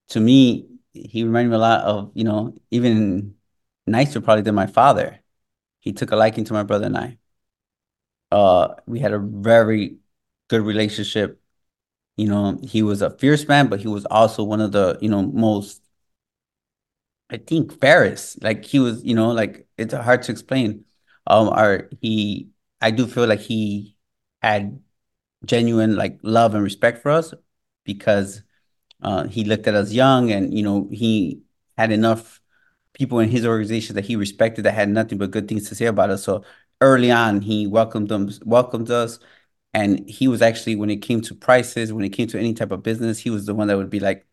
[0.09, 3.35] to me, he reminded me a lot of, you know, even
[3.87, 5.21] nicer probably than my father.
[5.81, 7.19] He took a liking to my brother and I.
[8.31, 9.99] Uh, we had a very
[10.49, 11.41] good relationship.
[12.17, 15.09] You know, he was a fierce man, but he was also one of the, you
[15.11, 15.83] know, most,
[17.31, 18.43] I think, fairest.
[18.43, 20.85] Like he was, you know, like it's hard to explain.
[21.27, 23.97] Um, or he, I do feel like he
[24.43, 24.81] had
[25.45, 27.35] genuine like love and respect for us
[27.85, 28.43] because
[29.03, 31.43] uh, he looked at us young, and you know he
[31.79, 32.41] had enough
[32.95, 35.87] people in his organization that he respected that had nothing but good things to say
[35.87, 36.25] about us.
[36.25, 36.45] So
[36.81, 39.19] early on, he welcomed them, welcomed us,
[39.75, 42.73] and he was actually when it came to prices, when it came to any type
[42.73, 44.27] of business, he was the one that would be like,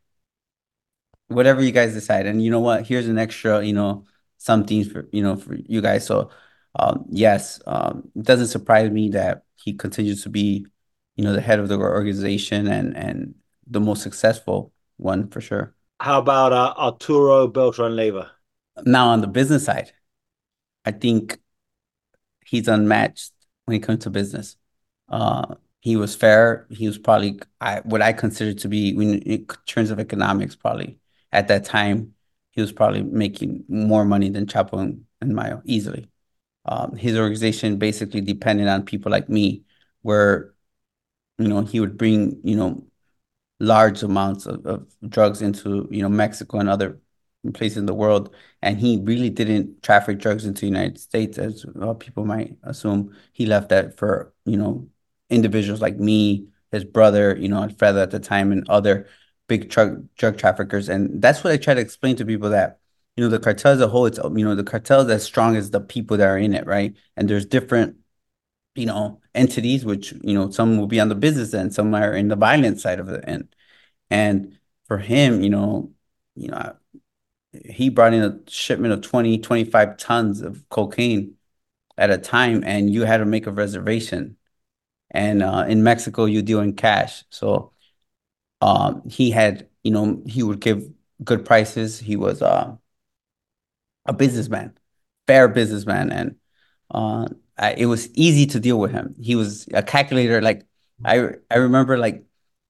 [1.27, 4.05] whatever you guys decide, and you know what, here's an extra, you know,
[4.37, 6.05] something for you know for you guys.
[6.05, 6.29] So
[6.75, 10.65] um, yes, um, it doesn't surprise me that he continues to be,
[11.15, 13.35] you know, the head of the organization and and
[13.67, 15.73] the most successful one for sure.
[15.99, 18.29] How about uh, Arturo Beltran Leyva?
[18.85, 19.91] Now on the business side,
[20.85, 21.39] I think
[22.53, 23.31] he's unmatched
[23.65, 24.57] when it comes to business.
[25.09, 26.67] Uh, he was fair.
[26.69, 30.99] He was probably I, what I consider to be, in terms of economics, probably
[31.31, 32.13] at that time,
[32.51, 36.07] he was probably making more money than Chapo and, and Mayo easily.
[36.65, 39.63] Um, his organization basically depended on people like me,
[40.03, 40.53] where
[41.39, 42.85] you know he would bring you know
[43.59, 46.99] large amounts of, of drugs into you know Mexico and other
[47.51, 51.65] places in the world, and he really didn't traffic drugs into the United States as
[51.75, 53.15] well, people might assume.
[53.33, 54.87] He left that for you know
[55.29, 59.07] individuals like me, his brother, you know, Alfredo at the time, and other
[59.47, 62.79] big drug drug traffickers, and that's what I try to explain to people that.
[63.15, 65.55] You know, the cartel as a whole, it's, you know, the cartel is as strong
[65.55, 66.95] as the people that are in it, right?
[67.15, 67.97] And there's different
[68.75, 72.13] you know, entities, which, you know, some will be on the business end, some are
[72.13, 73.55] in the violent side of the end.
[74.09, 75.91] And for him, you know,
[76.35, 76.75] you know,
[77.65, 81.35] he brought in a shipment of 20, 25 tons of cocaine
[81.97, 84.37] at a time, and you had to make a reservation.
[85.11, 87.25] And uh, in Mexico, you deal in cash.
[87.29, 87.73] So
[88.61, 90.87] um, he had, you know, he would give
[91.23, 91.99] good prices.
[91.99, 92.75] He was uh,
[94.05, 94.77] a businessman,
[95.27, 96.35] fair businessman, and
[96.91, 99.15] uh, I, it was easy to deal with him.
[99.21, 100.65] He was a calculator, like
[101.05, 102.25] I I remember like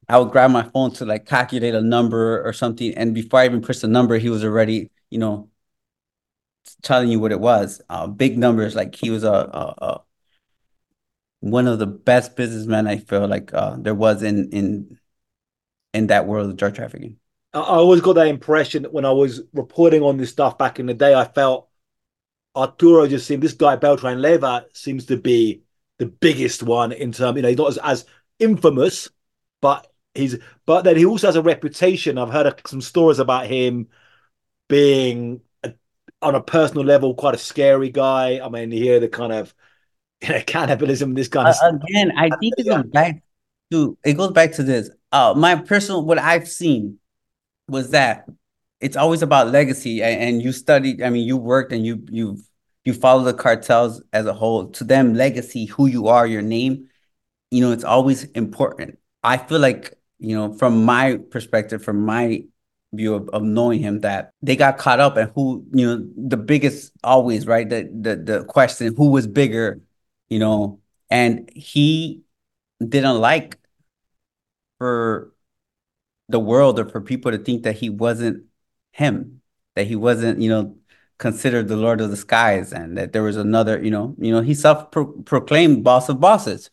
[0.09, 3.45] I would grab my phone to like calculate a number or something, and before I
[3.45, 5.49] even press the number, he was already, you know,
[6.81, 7.81] telling you what it was.
[7.89, 10.01] Uh, big numbers, like he was a, a, a
[11.39, 14.99] one of the best businessmen I feel like uh, there was in in
[15.93, 17.17] in that world of drug trafficking.
[17.53, 20.93] I always got that impression when I was reporting on this stuff back in the
[20.93, 21.13] day.
[21.13, 21.69] I felt
[22.55, 25.61] Arturo just seemed this guy Beltran Leyva seems to be
[25.99, 27.35] the biggest one in terms.
[27.35, 28.05] You know, he's not as, as
[28.39, 29.09] infamous,
[29.61, 32.17] but he's but then he also has a reputation.
[32.17, 33.87] I've heard some stories about him
[34.69, 35.73] being a,
[36.21, 38.39] on a personal level quite a scary guy.
[38.43, 39.53] I mean, you hear the kind of
[40.21, 41.75] you know, cannibalism, this kind uh, of stuff.
[41.89, 43.23] Again, I think it goes back
[43.71, 44.89] to it goes back to this.
[45.11, 46.99] Uh, my personal what I've seen
[47.67, 48.25] was that
[48.83, 52.37] it's always about legacy and, and you studied i mean you worked and you you
[52.83, 56.87] you follow the cartels as a whole to them legacy who you are your name
[57.49, 62.43] you know it's always important i feel like you know from my perspective from my
[62.93, 66.37] view of, of knowing him that they got caught up and who you know the
[66.37, 67.69] biggest always right?
[67.69, 69.81] The the, the question who was bigger
[70.29, 70.79] you know?
[71.09, 72.23] And he
[72.79, 73.59] didn't like
[74.79, 75.31] for
[76.27, 78.45] the world or for people to think that he wasn't
[78.91, 79.41] him,
[79.75, 80.75] that he wasn't, you know,
[81.19, 84.41] considered the Lord of the skies, and that there was another, you know, you know,
[84.41, 86.71] he self-proclaimed boss of bosses,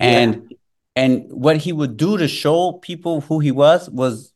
[0.00, 0.51] and yeah.
[0.94, 4.32] And what he would do to show people who he was was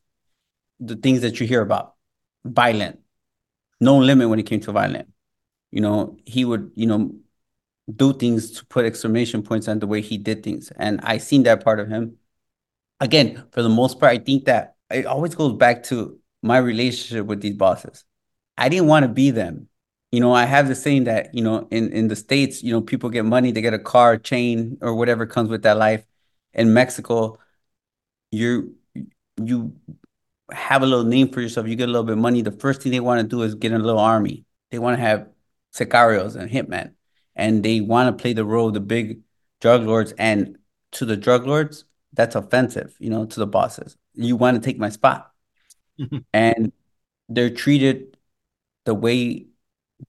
[0.79, 1.95] the things that you hear about,
[2.45, 2.99] violent,
[3.79, 5.11] no limit when it came to violent.
[5.71, 7.15] You know, he would, you know,
[7.93, 11.43] do things to put exclamation points on the way he did things, and I seen
[11.43, 12.17] that part of him
[12.99, 17.25] again, for the most part, I think that it always goes back to my relationship
[17.25, 18.05] with these bosses.
[18.57, 19.67] I didn't want to be them.
[20.11, 22.81] You know, I have the saying that, you know, in, in the States, you know,
[22.81, 26.05] people get money, they get a car, chain, or whatever comes with that life.
[26.57, 27.39] In Mexico,
[28.31, 28.75] you
[29.41, 29.75] you
[30.51, 32.41] have a little name for yourself, you get a little bit of money.
[32.41, 34.45] The first thing they want to do is get a little army.
[34.71, 35.27] They want to have
[35.73, 36.93] sicarios and hitmen.
[37.35, 39.21] And they want to play the role of the big
[39.61, 40.13] drug lords.
[40.17, 40.57] And
[40.93, 43.97] to the drug lords, that's offensive, you know, to the bosses.
[44.13, 45.31] You want to take my spot.
[46.33, 46.71] and
[47.29, 48.17] they're treated
[48.85, 49.47] the way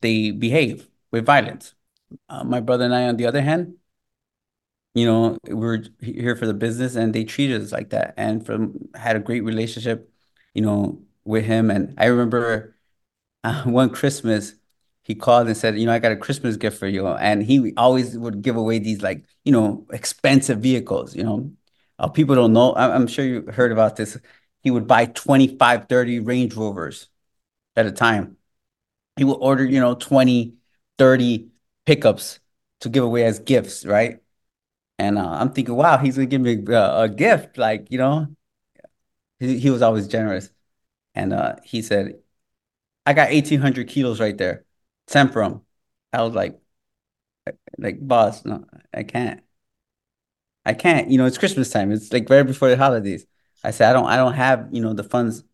[0.00, 1.74] they behave with violence.
[2.28, 3.74] Uh, my brother and I, on the other hand,
[4.98, 8.44] you know, we are here for the business and they treated us like that and
[8.44, 10.10] from had a great relationship,
[10.54, 11.70] you know, with him.
[11.70, 12.76] And I remember
[13.44, 14.54] uh, one Christmas,
[15.04, 17.06] he called and said, you know, I got a Christmas gift for you.
[17.06, 21.50] And he always would give away these like, you know, expensive vehicles, you know,
[21.98, 22.74] uh, people don't know.
[22.76, 24.18] I'm sure you heard about this.
[24.62, 27.08] He would buy 25, 30 Range Rovers
[27.76, 28.36] at a time.
[29.16, 30.54] He would order, you know, 20,
[30.98, 31.48] 30
[31.86, 32.40] pickups
[32.80, 34.20] to give away as gifts, right?
[34.98, 37.58] And uh, I'm thinking, wow, he's gonna give me a, a gift.
[37.58, 38.28] Like, you know,
[39.38, 40.50] he, he was always generous.
[41.14, 42.20] And uh, he said,
[43.06, 44.64] I got 1,800 kilos right there.
[45.08, 45.62] For.
[46.12, 46.60] I was like,
[47.78, 49.42] like, boss, no, I can't.
[50.64, 51.10] I can't.
[51.10, 51.92] You know, it's Christmas time.
[51.92, 53.26] It's like right before the holidays.
[53.64, 55.44] I said, I don't, I don't have, you know, the funds.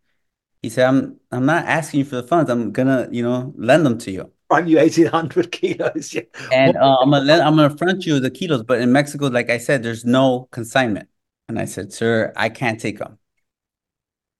[0.62, 2.50] He said, I'm, I'm not asking you for the funds.
[2.50, 4.33] I'm gonna, you know, lend them to you.
[4.48, 6.14] Front you eighteen hundred kilos.
[6.14, 6.22] Yeah.
[6.52, 8.62] And uh, I'm gonna, lend, I'm gonna front you the kilos.
[8.62, 11.08] But in Mexico, like I said, there's no consignment.
[11.48, 13.18] And I said, sir, I can't take them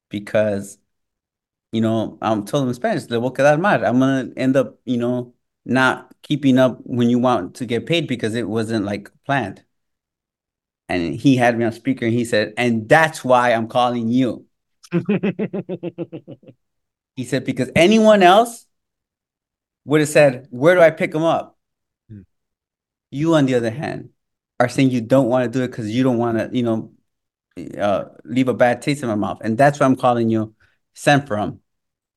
[0.09, 0.79] because,
[1.73, 3.85] you know, I'm told in Spanish, le voy a quedar mal.
[3.85, 8.07] I'm gonna end up, you know, not keeping up when you want to get paid
[8.07, 9.65] because it wasn't like planned
[10.89, 14.47] and he had me on speaker and he said, and that's why I'm calling you.
[17.17, 18.67] he said, because anyone else
[19.85, 21.57] would have said, where do I pick them up?
[22.09, 22.23] Hmm.
[23.11, 24.11] You, on the other hand,
[24.61, 26.93] are saying you don't want to do it because you don't want to, you know,
[27.79, 29.39] uh, leave a bad taste in my mouth.
[29.43, 30.55] And that's why I'm calling you.
[30.95, 31.61] Send for him.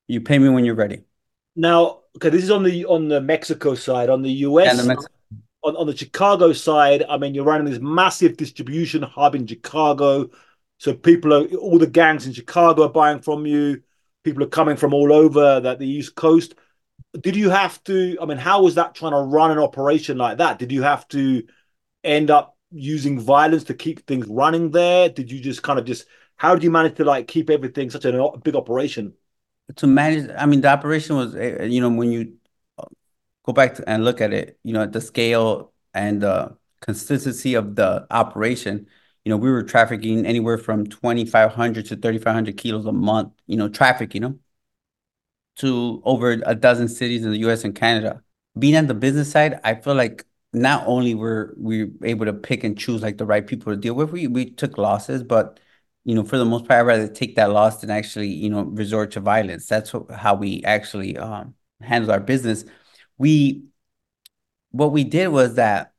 [0.08, 1.04] You pay me when you're ready.
[1.56, 4.10] Now, okay, this is on the on the Mexico side.
[4.10, 5.14] On the US, the Mexico
[5.64, 10.30] on, on the Chicago side, I mean, you're running this massive distribution hub in Chicago.
[10.78, 13.82] So people are all the gangs in Chicago are buying from you.
[14.24, 16.56] People are coming from all over that the East Coast.
[17.20, 18.18] Did you have to?
[18.22, 20.60] I mean, how was that trying to run an operation like that?
[20.60, 21.44] Did you have to
[22.04, 25.10] end up using violence to keep things running there?
[25.10, 28.06] Did you just kind of just how did you manage to like keep everything such
[28.06, 29.14] a big operation?
[29.76, 32.38] To manage, I mean, the operation was, eh, you know, when you
[33.44, 38.06] go back and look at it, you know, the scale and the consistency of the
[38.12, 38.88] operation,
[39.26, 43.68] you know, we were trafficking anywhere from 2,500 to 3,500 kilos a month, you know,
[43.68, 44.40] traffic, you know,
[45.58, 48.24] to over a dozen cities in the US and Canada.
[48.58, 52.64] Being on the business side, I feel like not only were we able to pick
[52.64, 55.60] and choose like the right people to deal with, we we took losses, but
[56.04, 58.64] you know, for the most part, I'd rather take that loss than actually, you know,
[58.64, 59.68] resort to violence.
[59.68, 62.64] That's how we actually um, handle our business.
[63.18, 63.66] We,
[64.72, 65.94] what we did was that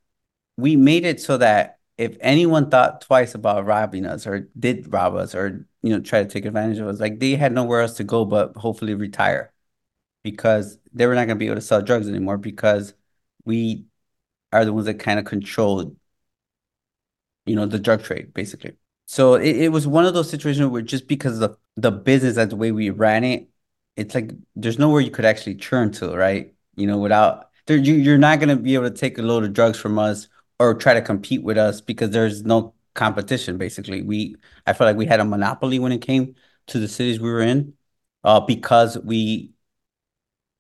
[0.57, 5.15] we made it so that if anyone thought twice about robbing us or did rob
[5.17, 7.95] us or you know try to take advantage of us, like they had nowhere else
[7.97, 9.53] to go but hopefully retire
[10.23, 12.95] because they were not going to be able to sell drugs anymore because
[13.45, 13.85] we
[14.53, 15.97] are the ones that kind of controlled,
[17.47, 18.73] you know, the drug trade basically.
[19.07, 22.51] So it, it was one of those situations where just because of the business and
[22.51, 23.49] the way we ran it,
[23.97, 26.55] it's like there's nowhere you could actually turn to, right?
[26.77, 29.45] You know, without there, you, you're not going to be able to take a load
[29.45, 30.29] of drugs from us
[30.59, 33.59] or try to compete with us because there's no competition.
[33.59, 34.37] Basically, we
[34.67, 36.35] I feel like we had a monopoly when it came
[36.69, 37.75] to the cities we were in,
[38.25, 39.53] uh, because we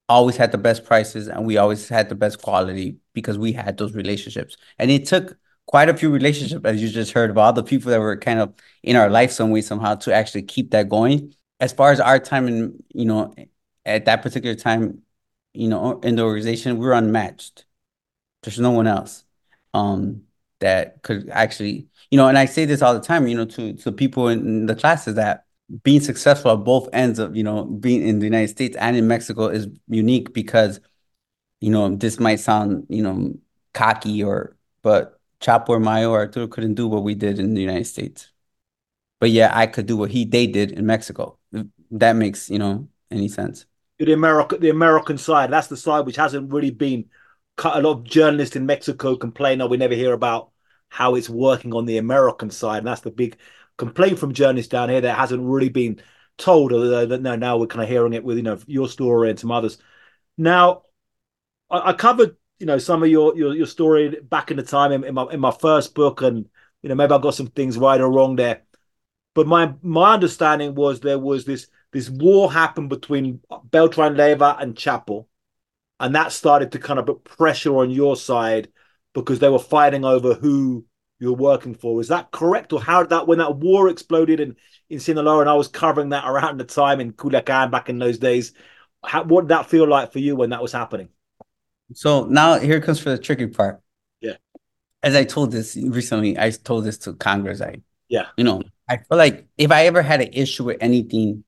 [0.09, 3.76] always had the best prices and we always had the best quality because we had
[3.76, 4.57] those relationships.
[4.78, 5.36] And it took
[5.66, 8.40] quite a few relationships, as you just heard, of all the people that were kind
[8.40, 11.34] of in our life some way somehow to actually keep that going.
[11.61, 13.34] As far as our time and you know,
[13.84, 15.03] at that particular time,
[15.53, 17.64] you know, in the organization, we were unmatched.
[18.42, 19.24] There's no one else
[19.78, 20.22] um
[20.60, 23.74] that could actually, you know, and I say this all the time, you know, to
[23.74, 25.44] to people in the classes that
[25.82, 29.06] being successful at both ends of you know being in the United States and in
[29.06, 30.80] Mexico is unique because
[31.60, 33.34] you know this might sound you know
[33.74, 37.60] cocky or but Chapo or Mayo or Arturo couldn't do what we did in the
[37.60, 38.32] United States,
[39.20, 41.38] but yeah, I could do what he they did in Mexico.
[41.90, 43.66] That makes you know any sense.
[43.98, 47.06] The American the American side that's the side which hasn't really been.
[47.64, 50.52] A lot of journalists in Mexico complain, that we never hear about."
[50.88, 52.78] how it's working on the American side.
[52.78, 53.36] And that's the big
[53.76, 56.00] complaint from journalists down here that hasn't really been
[56.36, 56.72] told.
[56.72, 59.38] Although that now, now we're kind of hearing it with you know your story and
[59.38, 59.78] some others.
[60.36, 60.82] Now,
[61.70, 64.92] I, I covered you know some of your your, your story back in the time
[64.92, 66.48] in, in, my in my first book, and
[66.82, 68.62] you know maybe I got some things right or wrong there.
[69.34, 74.74] But my my understanding was there was this this war happened between Beltran Leyva and
[74.74, 75.26] Chapo,
[76.01, 78.68] and that started to kind of put pressure on your side
[79.14, 80.84] because they were fighting over who
[81.18, 82.01] you're working for.
[82.01, 82.72] Is that correct?
[82.72, 84.57] Or how did that, when that war exploded in,
[84.88, 88.18] in Sinaloa and I was covering that around the time in Culiacan back in those
[88.18, 88.53] days,
[89.05, 91.09] how, what did that feel like for you when that was happening?
[91.94, 93.80] So now here comes for the tricky part.
[94.20, 94.36] Yeah.
[95.03, 97.61] As I told this recently, I told this to Congress.
[97.61, 97.76] I,
[98.09, 101.44] yeah, you know, I feel like if I ever had an issue with anything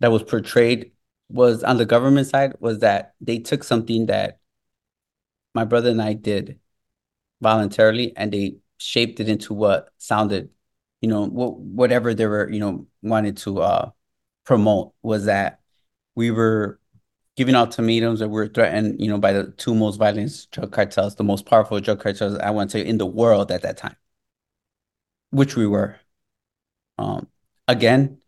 [0.00, 0.92] that was portrayed
[1.34, 4.38] was on the government side was that they took something that
[5.54, 6.60] my brother and I did
[7.42, 10.50] voluntarily and they shaped it into what sounded,
[11.00, 13.90] you know, what whatever they were, you know, wanted to uh
[14.44, 15.60] promote was that
[16.14, 16.78] we were
[17.36, 21.16] giving ultimatums that we were threatened, you know, by the two most violent drug cartels,
[21.16, 23.96] the most powerful drug cartels I want to say in the world at that time,
[25.30, 25.96] which we were.
[26.98, 27.28] Um,
[27.66, 28.18] again,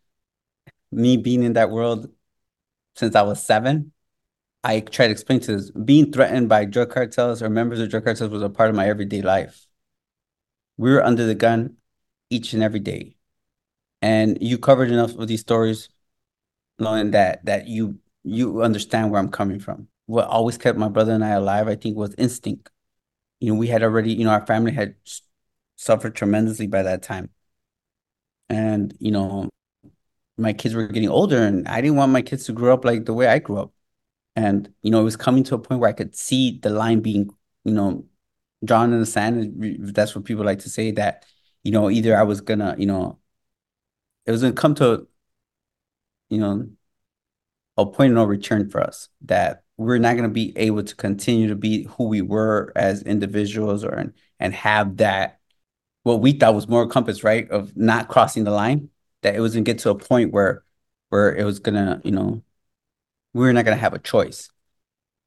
[0.90, 2.11] me being in that world
[2.97, 3.92] since I was seven,
[4.64, 8.05] I tried to explain to this being threatened by drug cartels or members of drug
[8.05, 9.66] cartels was a part of my everyday life
[10.76, 11.76] we were under the gun
[12.30, 13.16] each and every day.
[14.03, 15.88] And you covered enough of these stories,
[16.78, 19.88] knowing that that you you understand where I'm coming from.
[20.07, 22.70] What always kept my brother and I alive, I think, was instinct.
[23.40, 24.97] You know, we had already, you know, our family had
[25.76, 27.30] suffered tremendously by that time.
[28.49, 29.51] And, you know,
[30.39, 33.05] my kids were getting older and I didn't want my kids to grow up like
[33.05, 33.72] the way I grew up.
[34.34, 37.01] And, you know, it was coming to a point where I could see the line
[37.01, 37.30] being,
[37.64, 38.05] you know,
[38.64, 39.95] drawn in the sand.
[39.95, 41.24] That's what people like to say that,
[41.62, 43.18] you know, either I was gonna, you know,
[44.26, 45.07] it was gonna come to,
[46.28, 46.68] you know,
[47.76, 51.49] a point of no return for us that we're not gonna be able to continue
[51.49, 55.39] to be who we were as individuals or and, and have that
[56.03, 58.91] what we thought was more compass, right, of not crossing the line.
[59.27, 60.64] That it was gonna get to a point where
[61.11, 62.45] where it was gonna, you know,
[63.35, 64.51] we were not gonna have a choice.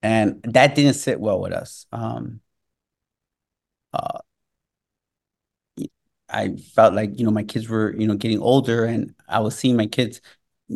[0.03, 1.87] And that didn't sit well with us.
[1.91, 2.41] Um,
[3.93, 4.19] uh,
[6.29, 9.57] I felt like you know my kids were you know getting older, and I was
[9.57, 10.21] seeing my kids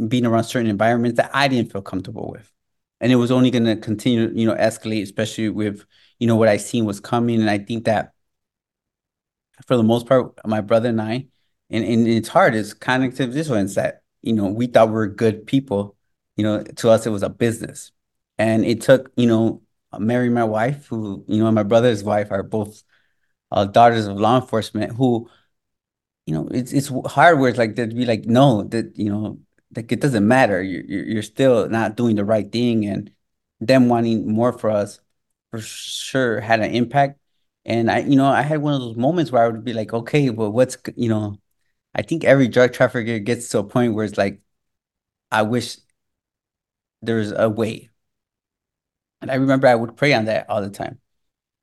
[0.08, 2.52] being around certain environments that I didn't feel comfortable with,
[3.02, 5.86] and it was only going to continue you know escalate, especially with
[6.20, 8.14] you know what I seen was coming, and I think that
[9.66, 11.28] for the most part, my brother and I,
[11.70, 15.46] and, and it's hard, it's cognitive dissonance that you know we thought we were good
[15.48, 15.96] people,
[16.38, 17.92] you know, to us it was a business,
[18.38, 19.62] and it took you know
[20.00, 22.84] marrying my wife, who you know, my brother's wife are both
[23.52, 25.30] uh, daughters of law enforcement who,
[26.26, 29.40] you know, it's it's hard where it's like they'd be like, no, that you know,
[29.76, 30.62] like it doesn't matter.
[30.62, 33.12] You're you're still not doing the right thing, and
[33.60, 35.00] them wanting more for us.
[35.52, 37.20] for sure had an impact.
[37.66, 39.94] And I, you know, I had one of those moments where I would be like,
[39.94, 41.40] okay, well, what's, you know,
[41.96, 44.42] I think every drug trafficker gets to a point where it's like,
[45.32, 45.78] I wish
[47.02, 47.90] there's a way.
[49.22, 51.00] And I remember I would pray on that all the time.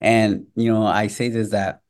[0.01, 1.83] And, you know, I say this that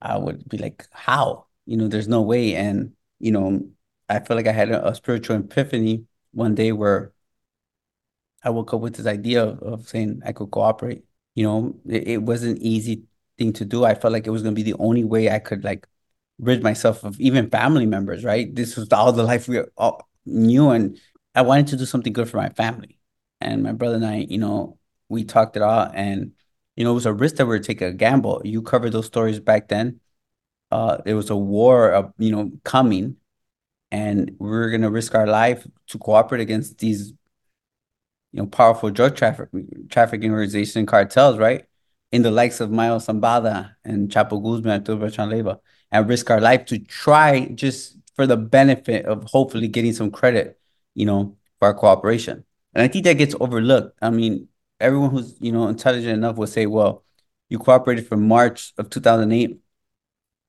[0.00, 1.46] I would be like, how?
[1.66, 2.54] You know, there's no way.
[2.54, 3.68] And, you know,
[4.08, 7.12] I feel like I had a, a spiritual epiphany one day where
[8.44, 11.04] I woke up with this idea of, of saying I could cooperate.
[11.34, 13.04] You know, it, it was an easy
[13.38, 13.84] thing to do.
[13.84, 15.86] I felt like it was going to be the only way I could like
[16.38, 18.52] rid myself of even family members, right?
[18.54, 20.70] This was all the life we all knew.
[20.70, 20.98] And
[21.34, 22.98] I wanted to do something good for my family.
[23.40, 24.78] And my brother and I, you know,
[25.08, 26.32] we talked it out and,
[26.76, 28.40] you know, it was a risk that we were taking a gamble.
[28.44, 30.00] You covered those stories back then.
[30.70, 33.16] Uh, there was a war, of, you know, coming
[33.90, 37.12] and we going to risk our life to cooperate against these
[38.32, 39.48] you know, powerful drug traffic
[39.90, 41.66] trafficking organization cartels, right?
[42.10, 45.58] In the likes of Mayo Zambada and Chapo Guzman, Arturo Beltran Leyva,
[45.92, 50.58] and risk our life to try just for the benefit of hopefully getting some credit,
[50.94, 52.44] you know, for our cooperation.
[52.74, 53.96] And I think that gets overlooked.
[54.02, 54.48] I mean,
[54.80, 57.04] everyone who's, you know, intelligent enough will say, well,
[57.48, 59.60] you cooperated from March of 2008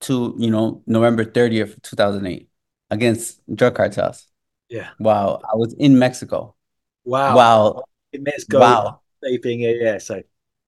[0.02, 2.50] to, you know, November 30th, 2008
[2.89, 4.28] against drug cartels.
[4.70, 4.89] Yeah.
[5.00, 5.41] Wow.
[5.44, 6.56] I was in Mexico
[7.06, 7.36] Wow.
[7.36, 7.84] Wow.
[8.14, 8.60] Let's go.
[8.60, 9.02] Wow.
[9.22, 9.98] Yeah, yeah.
[10.00, 10.22] So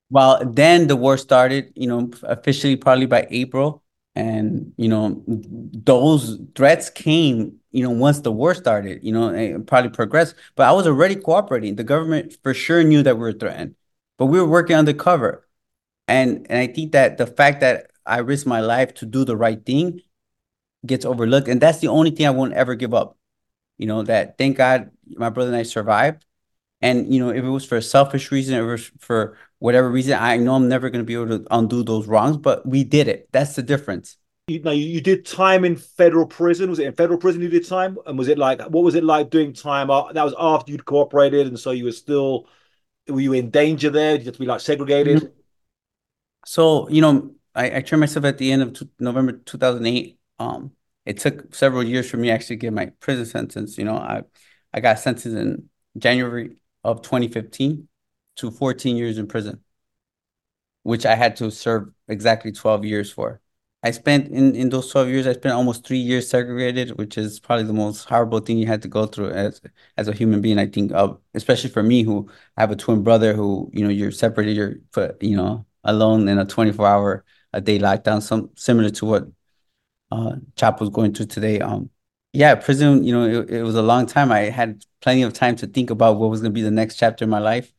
[0.09, 3.83] well, then the war started, you know, officially probably by April.
[4.15, 9.67] And, you know, those threats came, you know, once the war started, you know, it
[9.67, 10.35] probably progressed.
[10.55, 11.75] But I was already cooperating.
[11.75, 13.75] The government for sure knew that we were threatened,
[14.17, 15.45] but we were working undercover.
[16.07, 19.35] And and I think that the fact that I risked my life to do the
[19.35, 20.01] right thing
[20.85, 21.47] gets overlooked.
[21.47, 23.17] And that's the only thing I won't ever give up.
[23.77, 26.25] You know, that thank God my brother and I survived
[26.81, 30.37] and you know, if it was for a selfish reason, or for whatever reason, I
[30.37, 32.37] know I'm never going to be able to undo those wrongs.
[32.37, 33.29] But we did it.
[33.31, 34.17] That's the difference.
[34.47, 36.69] You know, you did time in federal prison.
[36.69, 37.97] Was it in federal prison you did time?
[38.05, 39.87] And was it like what was it like doing time?
[39.87, 42.47] That was after you'd cooperated, and so you were still
[43.07, 44.17] were you in danger there?
[44.17, 45.17] Did you have to be like segregated?
[45.17, 45.39] Mm-hmm.
[46.45, 50.19] So you know, I, I turned myself at the end of t- November 2008.
[50.37, 50.71] Um,
[51.05, 53.77] it took several years for me actually to get my prison sentence.
[53.77, 54.23] You know, I
[54.73, 57.87] I got sentenced in January of 2015
[58.37, 59.63] to 14 years in prison,
[60.83, 63.41] which I had to serve exactly 12 years for.
[63.83, 67.39] I spent in, in those 12 years, I spent almost three years segregated, which is
[67.39, 69.61] probably the most horrible thing you had to go through as
[69.97, 70.57] as a human being.
[70.59, 73.89] I think, of, especially for me, who I have a twin brother who, you know,
[73.91, 78.49] you're separated, you're put, you know, alone in a 24 hour a day lockdown, some
[78.55, 79.27] similar to what
[80.11, 81.59] uh, Chapo was going through today.
[81.61, 81.89] Um,
[82.35, 84.31] yeah, prison, you know, it, it was a long time.
[84.31, 86.97] I had plenty of time to think about what was going to be the next
[86.97, 87.71] chapter in my life.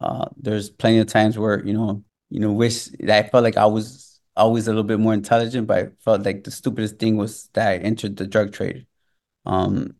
[0.00, 3.66] Uh, there's plenty of times where, you know, you know, wish I felt like I
[3.66, 7.48] was always a little bit more intelligent, but I felt like the stupidest thing was
[7.54, 8.86] that I entered the drug trade.
[9.46, 9.96] Um,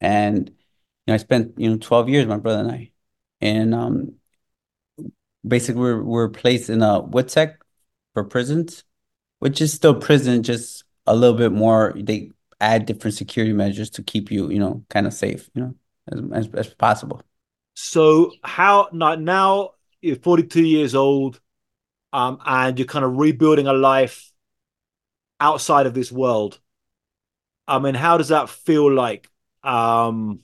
[0.00, 0.54] and, you
[1.08, 2.92] know, I spent, you know, 12 years, my brother and I,
[3.40, 4.16] and, um,
[5.46, 7.56] basically we're, we're placed in a WITSEC
[8.14, 8.84] for prisons,
[9.38, 12.30] which is still prison, just a little bit more, they
[12.60, 15.74] add different security measures to keep you, you know, kind of safe, you know,
[16.32, 17.22] as, as, as possible.
[17.74, 21.40] So how now, now you're 42 years old,
[22.12, 24.32] um, and you're kind of rebuilding a life
[25.38, 26.58] outside of this world.
[27.66, 29.28] I mean, how does that feel like?
[29.62, 30.40] Um,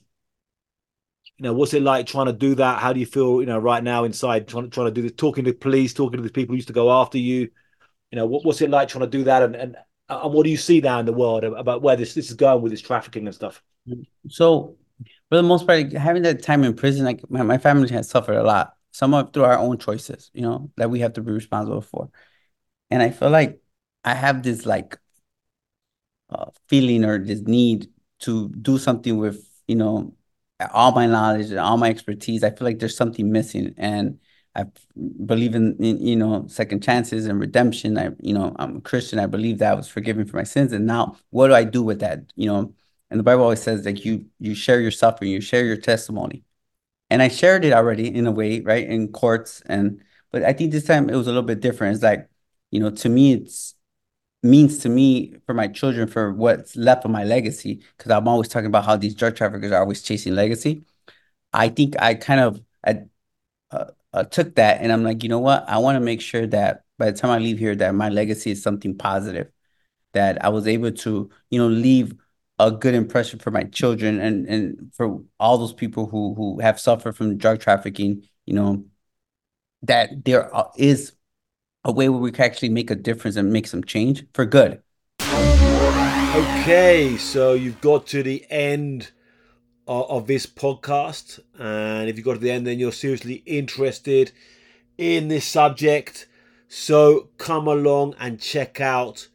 [1.37, 2.79] you know, what's it like trying to do that?
[2.79, 5.45] How do you feel, you know, right now inside trying, trying to do this, talking
[5.45, 7.49] to police, talking to the people who used to go after you?
[8.11, 9.43] You know, what, what's it like trying to do that?
[9.43, 9.77] And, and
[10.09, 12.61] and what do you see now in the world about where this this is going
[12.61, 13.61] with this trafficking and stuff?
[14.29, 14.77] So,
[15.29, 18.37] for the most part, having that time in prison, like my, my family has suffered
[18.37, 21.31] a lot, some of through our own choices, you know, that we have to be
[21.31, 22.09] responsible for.
[22.89, 23.59] And I feel like
[24.03, 24.97] I have this like
[26.29, 27.87] uh, feeling or this need
[28.19, 30.13] to do something with, you know,
[30.73, 32.43] all my knowledge and all my expertise.
[32.43, 34.19] I feel like there's something missing, and
[34.57, 34.65] I
[35.25, 37.97] believe in, in, you know second chances and redemption.
[37.97, 39.19] I you know I'm a Christian.
[39.19, 41.83] I believe that I was forgiven for my sins, and now what do I do
[41.83, 42.33] with that?
[42.35, 42.73] You know,
[43.11, 46.43] and the Bible always says like you you share your suffering, you share your testimony,
[47.09, 50.01] and I shared it already in a way, right, in courts, and
[50.31, 51.95] but I think this time it was a little bit different.
[51.95, 52.29] It's like
[52.71, 53.75] you know to me it's
[54.43, 58.47] means to me for my children for what's left of my legacy because I'm always
[58.49, 60.83] talking about how these drug traffickers are always chasing legacy.
[61.53, 62.61] I think I kind of
[63.71, 63.85] uh,
[64.17, 65.63] uh, took that and I'm like, you know what?
[65.67, 68.49] I want to make sure that by the time I leave here, that my legacy
[68.49, 69.51] is something positive,
[70.13, 72.15] that I was able to, you know, leave
[72.57, 76.79] a good impression for my children and and for all those people who who have
[76.79, 78.85] suffered from drug trafficking, you know,
[79.83, 81.13] that there is
[81.83, 84.81] a way where we can actually make a difference and make some change for good.
[85.21, 89.11] Okay, so you've got to the end
[89.87, 94.33] of, this podcast, and if you got to the end, then you're seriously interested
[94.97, 96.27] in this subject.
[96.67, 99.29] So come along and check out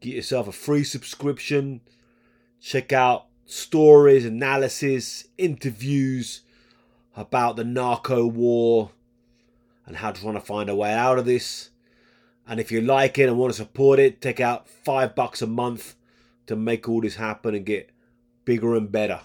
[0.00, 1.80] Get yourself a free subscription.
[2.60, 6.42] Check out stories, analysis, interviews
[7.16, 8.92] about the narco war
[9.84, 11.70] and how to try to find a way out of this.
[12.52, 15.46] And if you like it and want to support it, take out five bucks a
[15.46, 15.94] month
[16.46, 17.88] to make all this happen and get
[18.44, 19.22] bigger and better.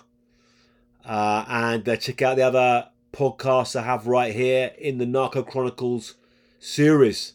[1.04, 5.44] Uh, and uh, check out the other podcasts I have right here in the Narco
[5.44, 6.16] Chronicles
[6.58, 7.34] series.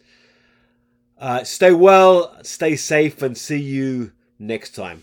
[1.19, 5.03] Uh, stay well, stay safe, and see you next time.